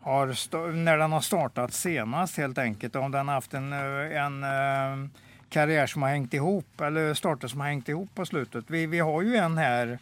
har 0.00 0.72
när 0.72 0.98
den 0.98 1.12
har 1.12 1.20
startat 1.20 1.72
senast 1.72 2.36
helt 2.36 2.58
enkelt. 2.58 2.96
Om 2.96 3.10
den 3.10 3.28
har 3.28 3.34
haft 3.34 3.54
en, 3.54 3.72
eh, 3.72 4.22
en 4.22 4.44
uh, 4.44 5.08
karriär 5.48 5.86
som 5.86 6.02
har 6.02 6.08
hängt 6.08 6.34
ihop 6.34 6.80
eller 6.80 7.14
starter 7.14 7.48
som 7.48 7.60
har 7.60 7.68
hängt 7.68 7.88
ihop 7.88 8.14
på 8.14 8.26
slutet. 8.26 8.64
Vi, 8.68 8.86
vi 8.86 8.98
har 8.98 9.22
ju 9.22 9.36
en 9.36 9.58
här 9.58 9.98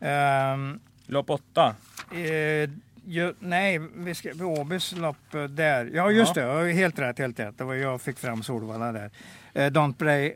Um, 0.00 0.80
lopp 1.06 1.30
8? 1.30 1.74
Eh, 2.12 2.70
ju, 3.06 3.34
nej, 3.38 3.78
vi 3.96 4.14
ska, 4.14 4.44
Åbys 4.44 4.92
lopp 4.92 5.34
eh, 5.34 5.44
där. 5.44 5.90
Ja, 5.94 6.10
just 6.10 6.36
ja. 6.36 6.54
det. 6.54 6.72
Helt 6.72 6.98
rätt, 6.98 7.18
helt 7.18 7.40
rätt. 7.40 7.58
Det 7.58 7.64
var 7.64 7.74
jag 7.74 8.00
fick 8.00 8.18
fram 8.18 8.42
Solvalla 8.42 8.92
där. 8.92 9.10
Eh, 9.54 9.70
don't, 9.70 9.94
break, 9.98 10.32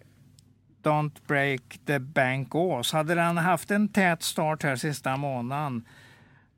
don't 0.82 1.26
break 1.26 1.80
the 1.86 1.98
bank 1.98 2.54
Ås. 2.54 2.92
Hade 2.92 3.14
den 3.14 3.36
haft 3.36 3.70
en 3.70 3.88
tät 3.88 4.22
start 4.22 4.62
här 4.62 4.76
sista 4.76 5.16
månaden 5.16 5.84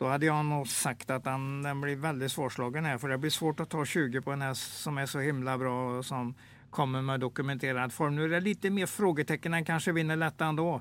då 0.02 0.08
hade 0.08 0.26
jag 0.26 0.44
nog 0.44 0.68
sagt 0.68 1.10
att 1.10 1.24
den, 1.24 1.62
den 1.62 1.80
blir 1.80 1.96
väldigt 1.96 2.32
svårslagen 2.32 2.84
här. 2.84 2.98
För 2.98 3.08
det 3.08 3.18
blir 3.18 3.30
svårt 3.30 3.60
att 3.60 3.70
ta 3.70 3.84
20 3.84 4.20
på 4.20 4.32
en 4.32 4.42
häst 4.42 4.82
som 4.82 4.98
är 4.98 5.06
så 5.06 5.18
himla 5.18 5.58
bra 5.58 5.98
och 5.98 6.04
som 6.04 6.34
kommer 6.70 7.02
med 7.02 7.20
dokumenterad 7.20 7.92
form. 7.92 8.16
Nu 8.16 8.24
är 8.24 8.28
det 8.28 8.40
lite 8.40 8.70
mer 8.70 8.86
frågetecken. 8.86 9.52
Den 9.52 9.64
kanske 9.64 9.92
vinner 9.92 10.16
lätt 10.16 10.40
ändå. 10.40 10.80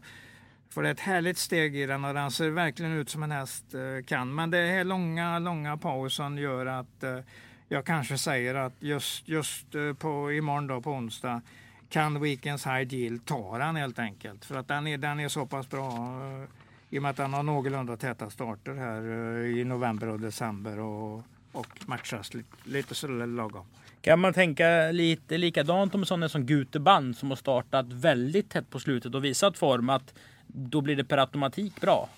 För 0.69 0.83
det 0.83 0.89
är 0.89 0.93
ett 0.93 0.99
härligt 0.99 1.37
steg 1.37 1.75
i 1.75 1.85
den 1.85 2.05
och 2.05 2.13
den 2.13 2.31
ser 2.31 2.49
verkligen 2.49 2.91
ut 2.91 3.09
som 3.09 3.23
en 3.23 3.31
häst 3.31 3.73
eh, 3.73 4.05
kan. 4.05 4.35
Men 4.35 4.51
det 4.51 4.67
här 4.67 4.83
långa, 4.83 5.39
långa 5.39 5.77
pausen 5.77 6.37
gör 6.37 6.65
att 6.65 7.03
eh, 7.03 7.19
jag 7.67 7.85
kanske 7.85 8.17
säger 8.17 8.55
att 8.55 8.73
just, 8.79 9.27
just 9.27 9.75
eh, 9.75 9.93
på 9.93 10.31
imorgon 10.31 10.67
då 10.67 10.81
på 10.81 10.91
onsdag 10.91 11.41
kan 11.91 12.21
Weekends 12.21 12.65
High 12.65 12.87
Deal 12.87 13.19
ta 13.19 13.57
den 13.57 13.75
helt 13.75 13.99
enkelt. 13.99 14.45
För 14.45 14.55
att 14.55 14.67
den 14.67 14.87
är, 14.87 14.97
den 14.97 15.19
är 15.19 15.27
så 15.27 15.45
pass 15.45 15.69
bra 15.69 15.93
i 16.89 16.97
och 16.97 17.01
med 17.01 17.11
att 17.11 17.17
den 17.17 17.33
har 17.33 17.43
någorlunda 17.43 17.97
täta 17.97 18.29
starter 18.29 18.73
här 18.73 19.01
i 19.45 19.63
november 19.63 20.07
och 20.07 20.19
december 20.19 20.79
och, 20.79 21.23
och 21.51 21.67
matchas 21.85 22.33
lite, 22.33 22.49
lite 22.63 22.95
sådär 22.95 23.27
lagom. 23.27 23.65
Kan 24.01 24.19
man 24.19 24.33
tänka 24.33 24.91
lite 24.91 25.37
likadant 25.37 25.95
om 25.95 26.05
sådana 26.05 26.29
som 26.29 26.45
Guteband 26.45 27.17
som 27.17 27.29
har 27.29 27.35
startat 27.35 27.85
väldigt 27.93 28.49
tätt 28.49 28.69
på 28.69 28.79
slutet 28.79 29.15
och 29.15 29.25
visat 29.25 29.57
form 29.57 29.89
att 29.89 30.13
då 30.47 30.81
blir 30.81 30.95
det 30.95 31.03
per 31.03 31.17
automatik 31.17 31.81
bra. 31.81 32.09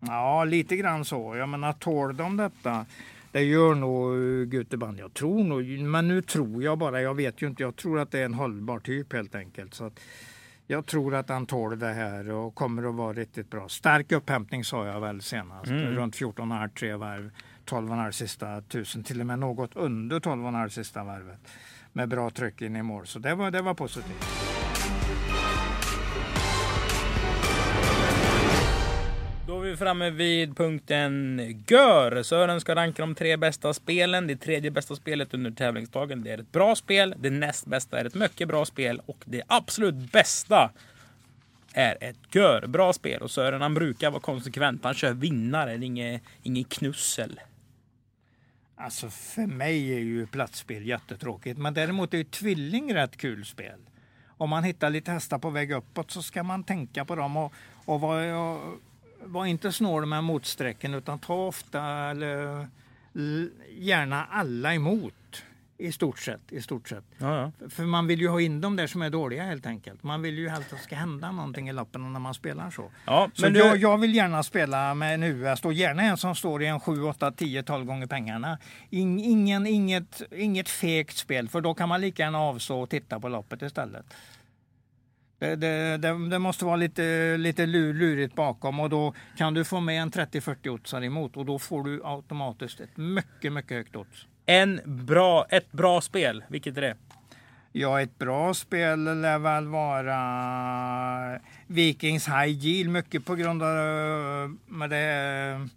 Ja, 0.00 0.44
lite 0.44 0.76
grann 0.76 1.04
så. 1.04 1.36
Jag 1.36 1.48
menar, 1.48 1.72
tål 1.72 2.16
de 2.16 2.36
detta? 2.36 2.86
Det 3.34 3.42
gör 3.42 3.74
nog 3.74 4.16
Guteband. 4.50 4.98
Jag 4.98 5.14
tror 5.14 5.44
nog, 5.44 5.64
men 5.78 6.08
nu 6.08 6.22
tror 6.22 6.62
jag 6.62 6.78
bara. 6.78 7.02
Jag 7.02 7.14
vet 7.14 7.42
ju 7.42 7.46
inte. 7.46 7.62
Jag 7.62 7.76
tror 7.76 7.98
att 7.98 8.10
det 8.10 8.18
är 8.18 8.24
en 8.24 8.34
hållbar 8.34 8.78
typ 8.78 9.12
helt 9.12 9.34
enkelt. 9.34 9.74
Så 9.74 9.84
att 9.84 10.00
jag 10.66 10.86
tror 10.86 11.14
att 11.14 11.28
han 11.28 11.46
tål 11.46 11.78
det 11.78 11.92
här 11.92 12.30
och 12.30 12.54
kommer 12.54 12.88
att 12.88 12.94
vara 12.94 13.12
riktigt 13.12 13.50
bra. 13.50 13.68
Stark 13.68 14.12
upphämtning 14.12 14.64
sa 14.64 14.86
jag 14.86 15.00
väl 15.00 15.22
senast. 15.22 15.70
Mm. 15.70 15.84
Runt 15.84 16.16
14,5 16.16 16.68
tre 16.68 16.94
varv. 16.94 17.30
12,5 17.66 18.10
sista 18.10 18.60
tusen. 18.60 19.04
Till 19.04 19.20
och 19.20 19.26
med 19.26 19.38
något 19.38 19.76
under 19.76 20.20
12,5 20.20 20.68
sista 20.68 21.04
varvet. 21.04 21.40
Med 21.92 22.08
bra 22.08 22.30
tryck 22.30 22.62
in 22.62 22.76
i 22.76 22.82
mål. 22.82 23.06
Så 23.06 23.18
det 23.18 23.34
var, 23.34 23.50
det 23.50 23.62
var 23.62 23.74
positivt. 23.74 24.53
Vi 29.74 29.78
framme 29.78 30.10
vid 30.10 30.56
punkten 30.56 31.40
GÖR. 31.66 32.22
Sören 32.22 32.60
ska 32.60 32.74
ranka 32.74 33.02
de 33.02 33.14
tre 33.14 33.36
bästa 33.36 33.74
spelen. 33.74 34.26
Det 34.26 34.36
tredje 34.36 34.70
bästa 34.70 34.96
spelet 34.96 35.34
under 35.34 35.50
tävlingsdagen 35.50 36.22
det 36.22 36.30
är 36.30 36.38
ett 36.38 36.52
bra 36.52 36.74
spel. 36.74 37.14
Det 37.18 37.30
näst 37.30 37.66
bästa 37.66 38.00
är 38.00 38.04
ett 38.04 38.14
mycket 38.14 38.48
bra 38.48 38.64
spel. 38.64 39.00
Och 39.06 39.24
det 39.24 39.42
absolut 39.46 39.94
bästa 39.94 40.70
är 41.72 41.96
ett 42.00 42.16
gör 42.34 42.66
bra 42.66 42.92
spel. 42.92 43.22
Och 43.22 43.30
Sören 43.30 43.60
han 43.60 43.74
brukar 43.74 44.10
vara 44.10 44.20
konsekvent. 44.20 44.84
Han 44.84 44.94
kör 44.94 45.12
vinnare, 45.12 45.84
inget, 45.84 46.22
inget 46.42 46.68
knussel. 46.68 47.40
Alltså 48.76 49.10
för 49.10 49.46
mig 49.46 49.94
är 49.94 50.00
ju 50.00 50.26
platsspel 50.26 50.86
jättetråkigt. 50.86 51.58
Men 51.58 51.74
däremot 51.74 52.14
är 52.14 52.18
ju 52.18 52.24
Tvilling 52.24 52.94
rätt 52.94 53.16
kul 53.16 53.44
spel. 53.44 53.78
Om 54.36 54.50
man 54.50 54.64
hittar 54.64 54.90
lite 54.90 55.10
hästar 55.10 55.38
på 55.38 55.50
väg 55.50 55.72
uppåt 55.72 56.10
så 56.10 56.22
ska 56.22 56.42
man 56.42 56.64
tänka 56.64 57.04
på 57.04 57.14
dem 57.14 57.36
och, 57.36 57.52
och 57.84 58.00
vara 58.00 58.60
var 59.26 59.46
inte 59.46 59.72
snål 59.72 60.06
med 60.06 60.24
motsträcken 60.24 60.94
utan 60.94 61.18
ta 61.18 61.34
ofta 61.34 61.82
eller 61.84 62.66
gärna 63.78 64.24
alla 64.24 64.74
emot. 64.74 65.14
I 65.78 65.92
stort 65.92 66.18
sett. 66.18 66.40
I 66.52 66.62
stort 66.62 66.88
sett. 66.88 67.04
Ja, 67.18 67.52
ja. 67.60 67.68
För 67.68 67.82
man 67.82 68.06
vill 68.06 68.20
ju 68.20 68.28
ha 68.28 68.40
in 68.40 68.60
de 68.60 68.76
där 68.76 68.86
som 68.86 69.02
är 69.02 69.10
dåliga 69.10 69.42
helt 69.42 69.66
enkelt. 69.66 70.02
Man 70.02 70.22
vill 70.22 70.38
ju 70.38 70.48
helst 70.48 70.72
att 70.72 70.78
det 70.78 70.84
ska 70.84 70.96
hända 70.96 71.32
någonting 71.32 71.68
i 71.68 71.72
loppen 71.72 72.12
när 72.12 72.20
man 72.20 72.34
spelar 72.34 72.70
så. 72.70 72.90
Ja, 73.04 73.30
så 73.34 73.48
du... 73.48 73.58
jag, 73.58 73.76
jag, 73.76 73.98
vill 73.98 74.14
gärna 74.14 74.42
spela 74.42 74.94
med 74.94 75.14
en 75.14 75.22
US 75.22 75.64
och 75.64 75.72
gärna 75.72 76.02
en 76.02 76.16
som 76.16 76.34
står 76.34 76.62
i 76.62 76.66
en 76.66 76.80
7, 76.80 77.02
8, 77.02 77.32
10, 77.32 77.62
12 77.62 77.84
gånger 77.84 78.06
pengarna. 78.06 78.58
In, 78.90 79.18
ingen, 79.18 79.66
inget, 79.66 80.22
inget 80.32 80.68
fegt 80.68 81.16
spel 81.16 81.48
för 81.48 81.60
då 81.60 81.74
kan 81.74 81.88
man 81.88 82.00
lika 82.00 82.22
gärna 82.22 82.38
avstå 82.38 82.80
och 82.80 82.90
titta 82.90 83.20
på 83.20 83.28
loppet 83.28 83.62
istället. 83.62 84.06
Det, 85.44 85.56
det, 85.56 85.96
det, 85.96 86.28
det, 86.28 86.38
måste 86.38 86.64
vara 86.64 86.76
lite, 86.76 87.36
lite 87.36 87.66
lurigt 87.66 88.34
bakom 88.34 88.80
och 88.80 88.90
då 88.90 89.14
kan 89.36 89.54
du 89.54 89.64
få 89.64 89.80
med 89.80 90.02
en 90.02 90.10
30-40 90.10 90.68
oddsar 90.68 91.02
emot 91.02 91.36
och 91.36 91.46
då 91.46 91.58
får 91.58 91.84
du 91.84 92.00
automatiskt 92.04 92.80
ett 92.80 92.96
mycket, 92.96 93.52
mycket 93.52 93.76
högt 93.76 93.96
odds. 93.96 94.26
En 94.46 94.80
bra, 94.84 95.46
ett 95.50 95.72
bra 95.72 96.00
spel, 96.00 96.44
vilket 96.48 96.76
är 96.76 96.80
det? 96.80 96.96
Ja, 97.72 98.00
ett 98.00 98.18
bra 98.18 98.54
spel 98.54 99.20
lär 99.20 99.38
väl 99.38 99.68
vara 99.68 101.40
Vikings 101.66 102.28
High 102.28 102.66
Yield, 102.66 102.90
mycket 102.90 103.26
på 103.26 103.34
grund 103.34 103.62
av 103.62 103.68
med, 104.66 104.90
det, 104.90 105.68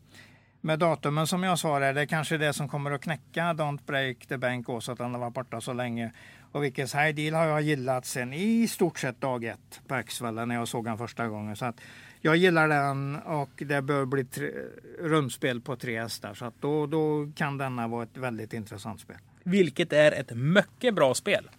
med 0.61 0.79
datumen 0.79 1.27
som 1.27 1.43
jag 1.43 1.59
sa. 1.59 1.79
Det 1.79 2.01
är 2.01 2.05
kanske 2.05 2.37
det 2.37 2.53
som 2.53 2.69
kommer 2.69 2.91
att 2.91 3.01
knäcka 3.01 3.41
Don't 3.41 3.79
Break 3.85 4.25
the 4.27 4.37
Bank 4.37 4.69
också, 4.69 4.91
att 4.91 4.97
den 4.97 5.13
har 5.13 5.21
varit 5.21 5.33
borta 5.33 5.61
så 5.61 5.73
länge. 5.73 6.11
Och 6.51 6.63
Vikings 6.63 6.95
High 6.95 7.15
Deal 7.15 7.33
har 7.33 7.45
jag 7.45 7.61
gillat 7.61 8.05
sen 8.05 8.33
i 8.33 8.67
stort 8.67 8.99
sett 8.99 9.21
dag 9.21 9.43
ett 9.43 9.81
på 9.87 9.95
Axvalla 9.95 10.45
när 10.45 10.55
jag 10.55 10.67
såg 10.67 10.85
den 10.85 10.97
första 10.97 11.27
gången. 11.27 11.55
Så 11.55 11.65
att 11.65 11.81
jag 12.21 12.35
gillar 12.35 12.67
den 12.67 13.15
och 13.15 13.49
det 13.55 13.81
bör 13.81 14.05
bli 14.05 14.25
tre, 14.25 14.51
rundspel 14.99 15.61
på 15.61 15.75
tre 15.75 16.01
hästar. 16.01 16.33
Så 16.33 16.45
att 16.45 16.61
då, 16.61 16.87
då 16.87 17.31
kan 17.35 17.57
denna 17.57 17.87
vara 17.87 18.03
ett 18.03 18.17
väldigt 18.17 18.53
intressant 18.53 18.99
spel. 18.99 19.17
Vilket 19.43 19.93
är 19.93 20.11
ett 20.11 20.31
mycket 20.35 20.95
bra 20.95 21.13
spel. 21.13 21.49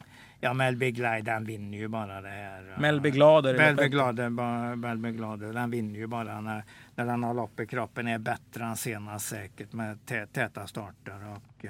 Ja, 0.41 0.55
Melby 0.55 0.91
Glide 0.91 1.23
den 1.23 1.45
vinner 1.45 1.79
ju 1.79 1.89
bara 1.89 2.21
det 2.21 2.29
här. 2.29 2.77
Melby 2.79 3.11
Glader. 3.11 3.55
Melby 3.55 3.89
Glader, 3.89 4.29
Melby 4.77 5.13
Glader, 5.13 5.53
den 5.53 5.71
vinner 5.71 5.99
ju 5.99 6.07
bara 6.07 6.41
när, 6.41 6.65
när 6.95 7.07
den 7.07 7.23
har 7.23 7.35
lopp 7.35 7.61
i 7.61 7.67
kroppen. 7.67 8.09
Är 8.09 8.19
bättre 8.19 8.65
än 8.65 8.77
senast 8.77 9.29
säkert 9.29 9.73
med 9.73 9.99
täta 10.33 10.67
starter. 10.67 11.37
Och, 11.37 11.67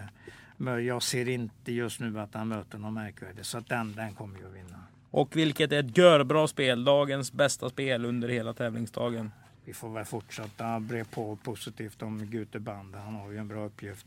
eh, 0.67 0.73
jag 0.75 1.03
ser 1.03 1.29
inte 1.29 1.73
just 1.73 2.01
nu 2.01 2.21
att 2.21 2.35
han 2.35 2.49
möter 2.49 2.79
någon 2.79 2.95
märkvärdig. 2.95 3.47
Så 3.47 3.61
den, 3.61 3.93
den 3.93 4.15
kommer 4.15 4.39
ju 4.39 4.47
att 4.47 4.55
vinna. 4.55 4.83
Och 5.11 5.37
vilket 5.37 5.73
är 5.73 5.81
ett 5.81 5.99
görbra 5.99 6.49
spel. 6.49 6.85
Dagens 6.85 7.33
bästa 7.33 7.71
spel 7.71 8.05
under 8.05 8.29
hela 8.29 8.53
tävlingsdagen. 8.53 9.31
Vi 9.65 9.75
får 9.75 9.89
väl 9.89 10.05
fortsätta 10.05 10.81
bre 10.81 11.05
på 11.05 11.37
positivt 11.37 12.03
om 12.03 12.27
Gute 12.27 12.59
Band. 12.59 12.95
Han 12.95 13.15
har 13.15 13.31
ju 13.31 13.39
en 13.39 13.49
bra 13.49 13.65
uppgift. 13.65 14.07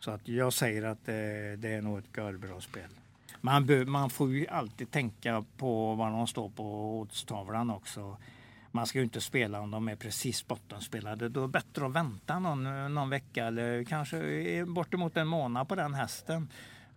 Så 0.00 0.10
att 0.10 0.28
jag 0.28 0.52
säger 0.52 0.82
att 0.82 1.06
det, 1.06 1.56
det 1.56 1.68
är 1.68 1.82
nog 1.82 1.98
ett 1.98 2.16
görbra 2.16 2.60
spel. 2.60 2.90
Man, 3.40 3.66
bör, 3.66 3.84
man 3.84 4.10
får 4.10 4.32
ju 4.32 4.46
alltid 4.46 4.90
tänka 4.90 5.44
på 5.56 5.94
vad 5.94 6.12
de 6.12 6.26
står 6.26 6.48
på 6.48 6.98
oddstavlan 7.00 7.70
också. 7.70 8.16
Man 8.70 8.86
ska 8.86 8.98
ju 8.98 9.04
inte 9.04 9.20
spela 9.20 9.60
om 9.60 9.70
de 9.70 9.88
är 9.88 9.96
precis 9.96 10.46
bottenspelade. 10.46 11.28
Då 11.28 11.40
är 11.40 11.46
det 11.46 11.52
bättre 11.52 11.86
att 11.86 11.92
vänta 11.92 12.38
någon, 12.38 12.94
någon 12.94 13.10
vecka 13.10 13.44
eller 13.44 13.84
kanske 13.84 14.64
bortemot 14.66 15.16
en 15.16 15.26
månad 15.26 15.68
på 15.68 15.74
den 15.74 15.94
hästen 15.94 16.48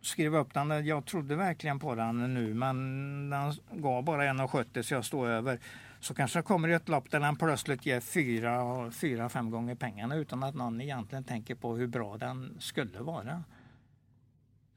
skrev 0.06 0.36
upp 0.36 0.54
den. 0.54 0.86
Jag 0.86 1.06
trodde 1.06 1.36
verkligen 1.36 1.80
på 1.80 1.96
den 1.96 2.34
nu 2.34 2.54
men 2.54 3.30
den 3.30 3.54
gav 3.72 4.04
bara 4.04 4.24
1,70 4.24 4.82
så 4.82 4.94
jag 4.94 5.06
står 5.06 5.28
över. 5.28 5.60
Så 6.00 6.14
kanske 6.14 6.40
det 6.40 6.44
kommer 6.44 6.70
ett 6.70 6.90
lopp 6.90 7.12
där 7.12 7.20
den 7.20 7.36
plötsligt 7.36 7.86
ger 7.86 8.00
fyra, 8.00 8.92
fyra, 8.92 9.30
fem 9.30 9.52
gånger 9.52 9.76
pengarna 9.76 10.16
utan 10.16 10.44
att 10.44 10.56
någon 10.56 10.82
egentligen 10.82 11.24
tänker 11.24 11.56
på 11.56 11.76
hur 11.76 11.88
bra 11.88 12.18
den 12.18 12.58
skulle 12.60 13.00
vara. 13.00 13.44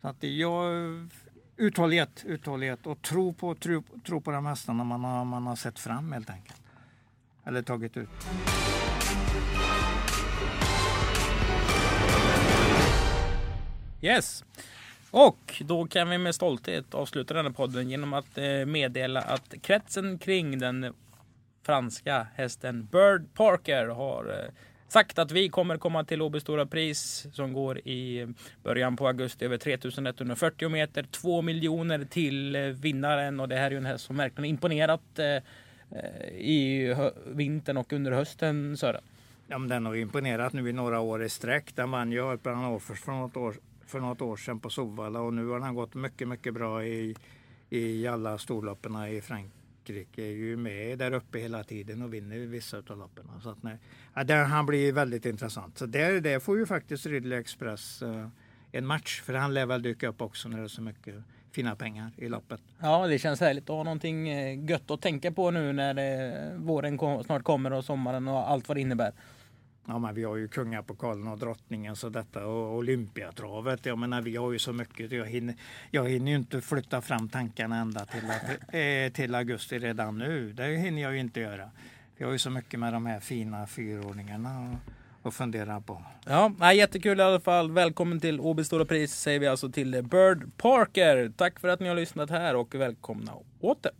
Så 0.02 0.08
att 0.08 0.22
jag, 0.22 0.72
uthållighet, 1.56 2.24
uthållighet 2.26 2.86
och 2.86 3.02
tro 3.02 3.32
på, 3.32 3.54
tro, 3.54 3.82
tro 4.06 4.20
på 4.20 4.30
de 4.30 4.46
hästarna 4.46 4.84
man 4.84 5.04
har, 5.04 5.24
man 5.24 5.46
har 5.46 5.56
sett 5.56 5.78
fram 5.78 6.12
helt 6.12 6.30
enkelt. 6.30 6.62
Eller 7.46 7.62
tagit 7.62 7.96
ut. 7.96 8.08
Yes. 14.02 14.44
Och 15.10 15.62
då 15.64 15.86
kan 15.86 16.10
vi 16.10 16.18
med 16.18 16.34
stolthet 16.34 16.94
avsluta 16.94 17.34
den 17.34 17.46
här 17.46 17.52
podden 17.52 17.90
genom 17.90 18.12
att 18.12 18.38
eh, 18.38 18.66
meddela 18.66 19.20
att 19.20 19.54
kretsen 19.62 20.18
kring 20.18 20.58
den 20.58 20.94
franska 21.66 22.26
hästen 22.34 22.88
Bird 22.92 23.34
Parker 23.34 23.86
har 23.86 24.24
eh, 24.24 24.52
sagt 24.88 25.18
att 25.18 25.30
vi 25.30 25.48
kommer 25.48 25.78
komma 25.78 26.04
till 26.04 26.22
Åby 26.22 26.40
Stora 26.40 26.66
Pris 26.66 27.26
som 27.32 27.52
går 27.52 27.78
i 27.78 28.26
början 28.62 28.96
på 28.96 29.06
augusti 29.06 29.44
över 29.44 29.58
3140 29.58 30.68
meter. 30.68 31.02
2 31.02 31.42
miljoner 31.42 32.04
till 32.04 32.56
eh, 32.56 32.62
vinnaren 32.62 33.40
och 33.40 33.48
det 33.48 33.56
här 33.56 33.66
är 33.66 33.70
ju 33.70 33.76
en 33.76 33.86
häst 33.86 34.04
som 34.04 34.16
verkligen 34.16 34.50
imponerat 34.50 35.18
Eh, 35.90 36.28
i 36.28 36.94
vintern 37.26 37.76
och 37.76 37.92
under 37.92 38.12
hösten 38.12 38.76
Sören. 38.76 39.02
Ja, 39.46 39.58
men 39.58 39.68
den 39.68 39.86
har 39.86 39.94
imponerat 39.94 40.52
nu 40.52 40.68
i 40.68 40.72
några 40.72 41.00
år 41.00 41.24
i 41.24 41.28
sträck. 41.28 41.76
Den 41.76 41.90
vann 41.90 42.12
ju 42.12 42.20
Örpan 42.20 42.64
Offers 42.64 43.00
för 43.00 43.12
något 43.12 43.36
år 43.36 43.54
för 43.86 44.00
något 44.00 44.20
år 44.20 44.36
sedan 44.36 44.60
på 44.60 44.70
Sovalla 44.70 45.20
och 45.20 45.34
nu 45.34 45.46
har 45.46 45.60
den 45.60 45.74
gått 45.74 45.94
mycket, 45.94 46.28
mycket 46.28 46.54
bra 46.54 46.84
i, 46.84 47.16
i 47.70 48.06
alla 48.06 48.38
storloppen 48.38 49.04
i 49.04 49.20
Frankrike. 49.20 50.22
Är 50.22 50.32
ju 50.32 50.56
med 50.56 50.98
där 50.98 51.12
uppe 51.12 51.38
hela 51.38 51.64
tiden 51.64 52.02
och 52.02 52.14
vinner 52.14 52.38
vissa 52.38 52.76
av 52.76 52.98
loppen. 52.98 53.30
Så 53.42 53.50
att 53.50 53.62
nej, 53.62 53.78
ja, 54.14 54.24
där, 54.24 54.44
han 54.44 54.66
blir 54.66 54.92
väldigt 54.92 55.26
intressant. 55.26 55.78
Så 55.78 55.86
där, 55.86 56.20
där 56.20 56.38
får 56.38 56.58
ju 56.58 56.66
faktiskt 56.66 57.06
Ridley 57.06 57.38
Express 57.38 58.02
eh, 58.02 58.28
en 58.72 58.86
match 58.86 59.20
för 59.20 59.34
han 59.34 59.54
lär 59.54 59.66
väl 59.66 59.82
dyka 59.82 60.08
upp 60.08 60.22
också 60.22 60.48
när 60.48 60.58
det 60.58 60.64
är 60.64 60.68
så 60.68 60.82
mycket 60.82 61.14
fina 61.56 61.76
pengar 61.76 62.10
i 62.16 62.28
loppet. 62.28 62.60
Ja, 62.80 63.06
det 63.06 63.18
känns 63.18 63.40
härligt 63.40 63.70
att 63.70 63.76
ha 63.76 63.82
någonting 63.82 64.28
eh, 64.28 64.64
gött 64.70 64.90
att 64.90 65.00
tänka 65.00 65.32
på 65.32 65.50
nu 65.50 65.72
när 65.72 65.94
det, 65.94 66.52
våren 66.56 66.98
kom, 66.98 67.24
snart 67.24 67.42
kommer 67.42 67.72
och 67.72 67.84
sommaren 67.84 68.28
och 68.28 68.50
allt 68.50 68.68
vad 68.68 68.76
det 68.76 68.80
innebär. 68.80 69.12
Ja, 69.88 69.98
men 69.98 70.14
vi 70.14 70.24
har 70.24 70.36
ju 70.36 70.48
kungapokalen 70.48 71.28
och 71.28 71.38
drottningen 71.38 71.96
så 71.96 72.08
detta 72.08 72.46
och 72.46 72.76
Olympiatravet. 72.76 73.86
Jag 73.86 73.98
menar, 73.98 74.22
vi 74.22 74.36
har 74.36 74.52
ju 74.52 74.58
så 74.58 74.72
mycket. 74.72 75.12
Jag 75.12 75.26
hinner, 75.26 75.54
jag 75.90 76.08
hinner 76.08 76.30
ju 76.32 76.36
inte 76.36 76.60
flytta 76.60 77.00
fram 77.00 77.28
tankarna 77.28 77.76
ända 77.76 78.04
till, 78.04 78.24
äh, 78.80 79.12
till 79.12 79.34
augusti 79.34 79.78
redan 79.78 80.18
nu. 80.18 80.52
Det 80.52 80.76
hinner 80.76 81.02
jag 81.02 81.12
ju 81.12 81.20
inte 81.20 81.40
göra. 81.40 81.70
Vi 82.16 82.24
har 82.24 82.32
ju 82.32 82.38
så 82.38 82.50
mycket 82.50 82.80
med 82.80 82.92
de 82.92 83.06
här 83.06 83.20
fina 83.20 83.66
fyrordningarna 83.66 84.76
att 85.26 85.34
fundera 85.34 85.80
på. 85.80 86.02
Ja, 86.26 86.72
jättekul 86.72 87.20
i 87.20 87.22
alla 87.22 87.40
fall. 87.40 87.70
Välkommen 87.70 88.20
till 88.20 88.40
Åby 88.40 88.64
Stora 88.64 88.84
Pris 88.84 89.14
säger 89.14 89.40
vi 89.40 89.46
alltså 89.46 89.68
till 89.70 90.02
Bird 90.02 90.50
Parker. 90.56 91.32
Tack 91.36 91.60
för 91.60 91.68
att 91.68 91.80
ni 91.80 91.88
har 91.88 91.96
lyssnat 91.96 92.30
här 92.30 92.56
och 92.56 92.74
välkomna 92.74 93.32
åter. 93.60 93.92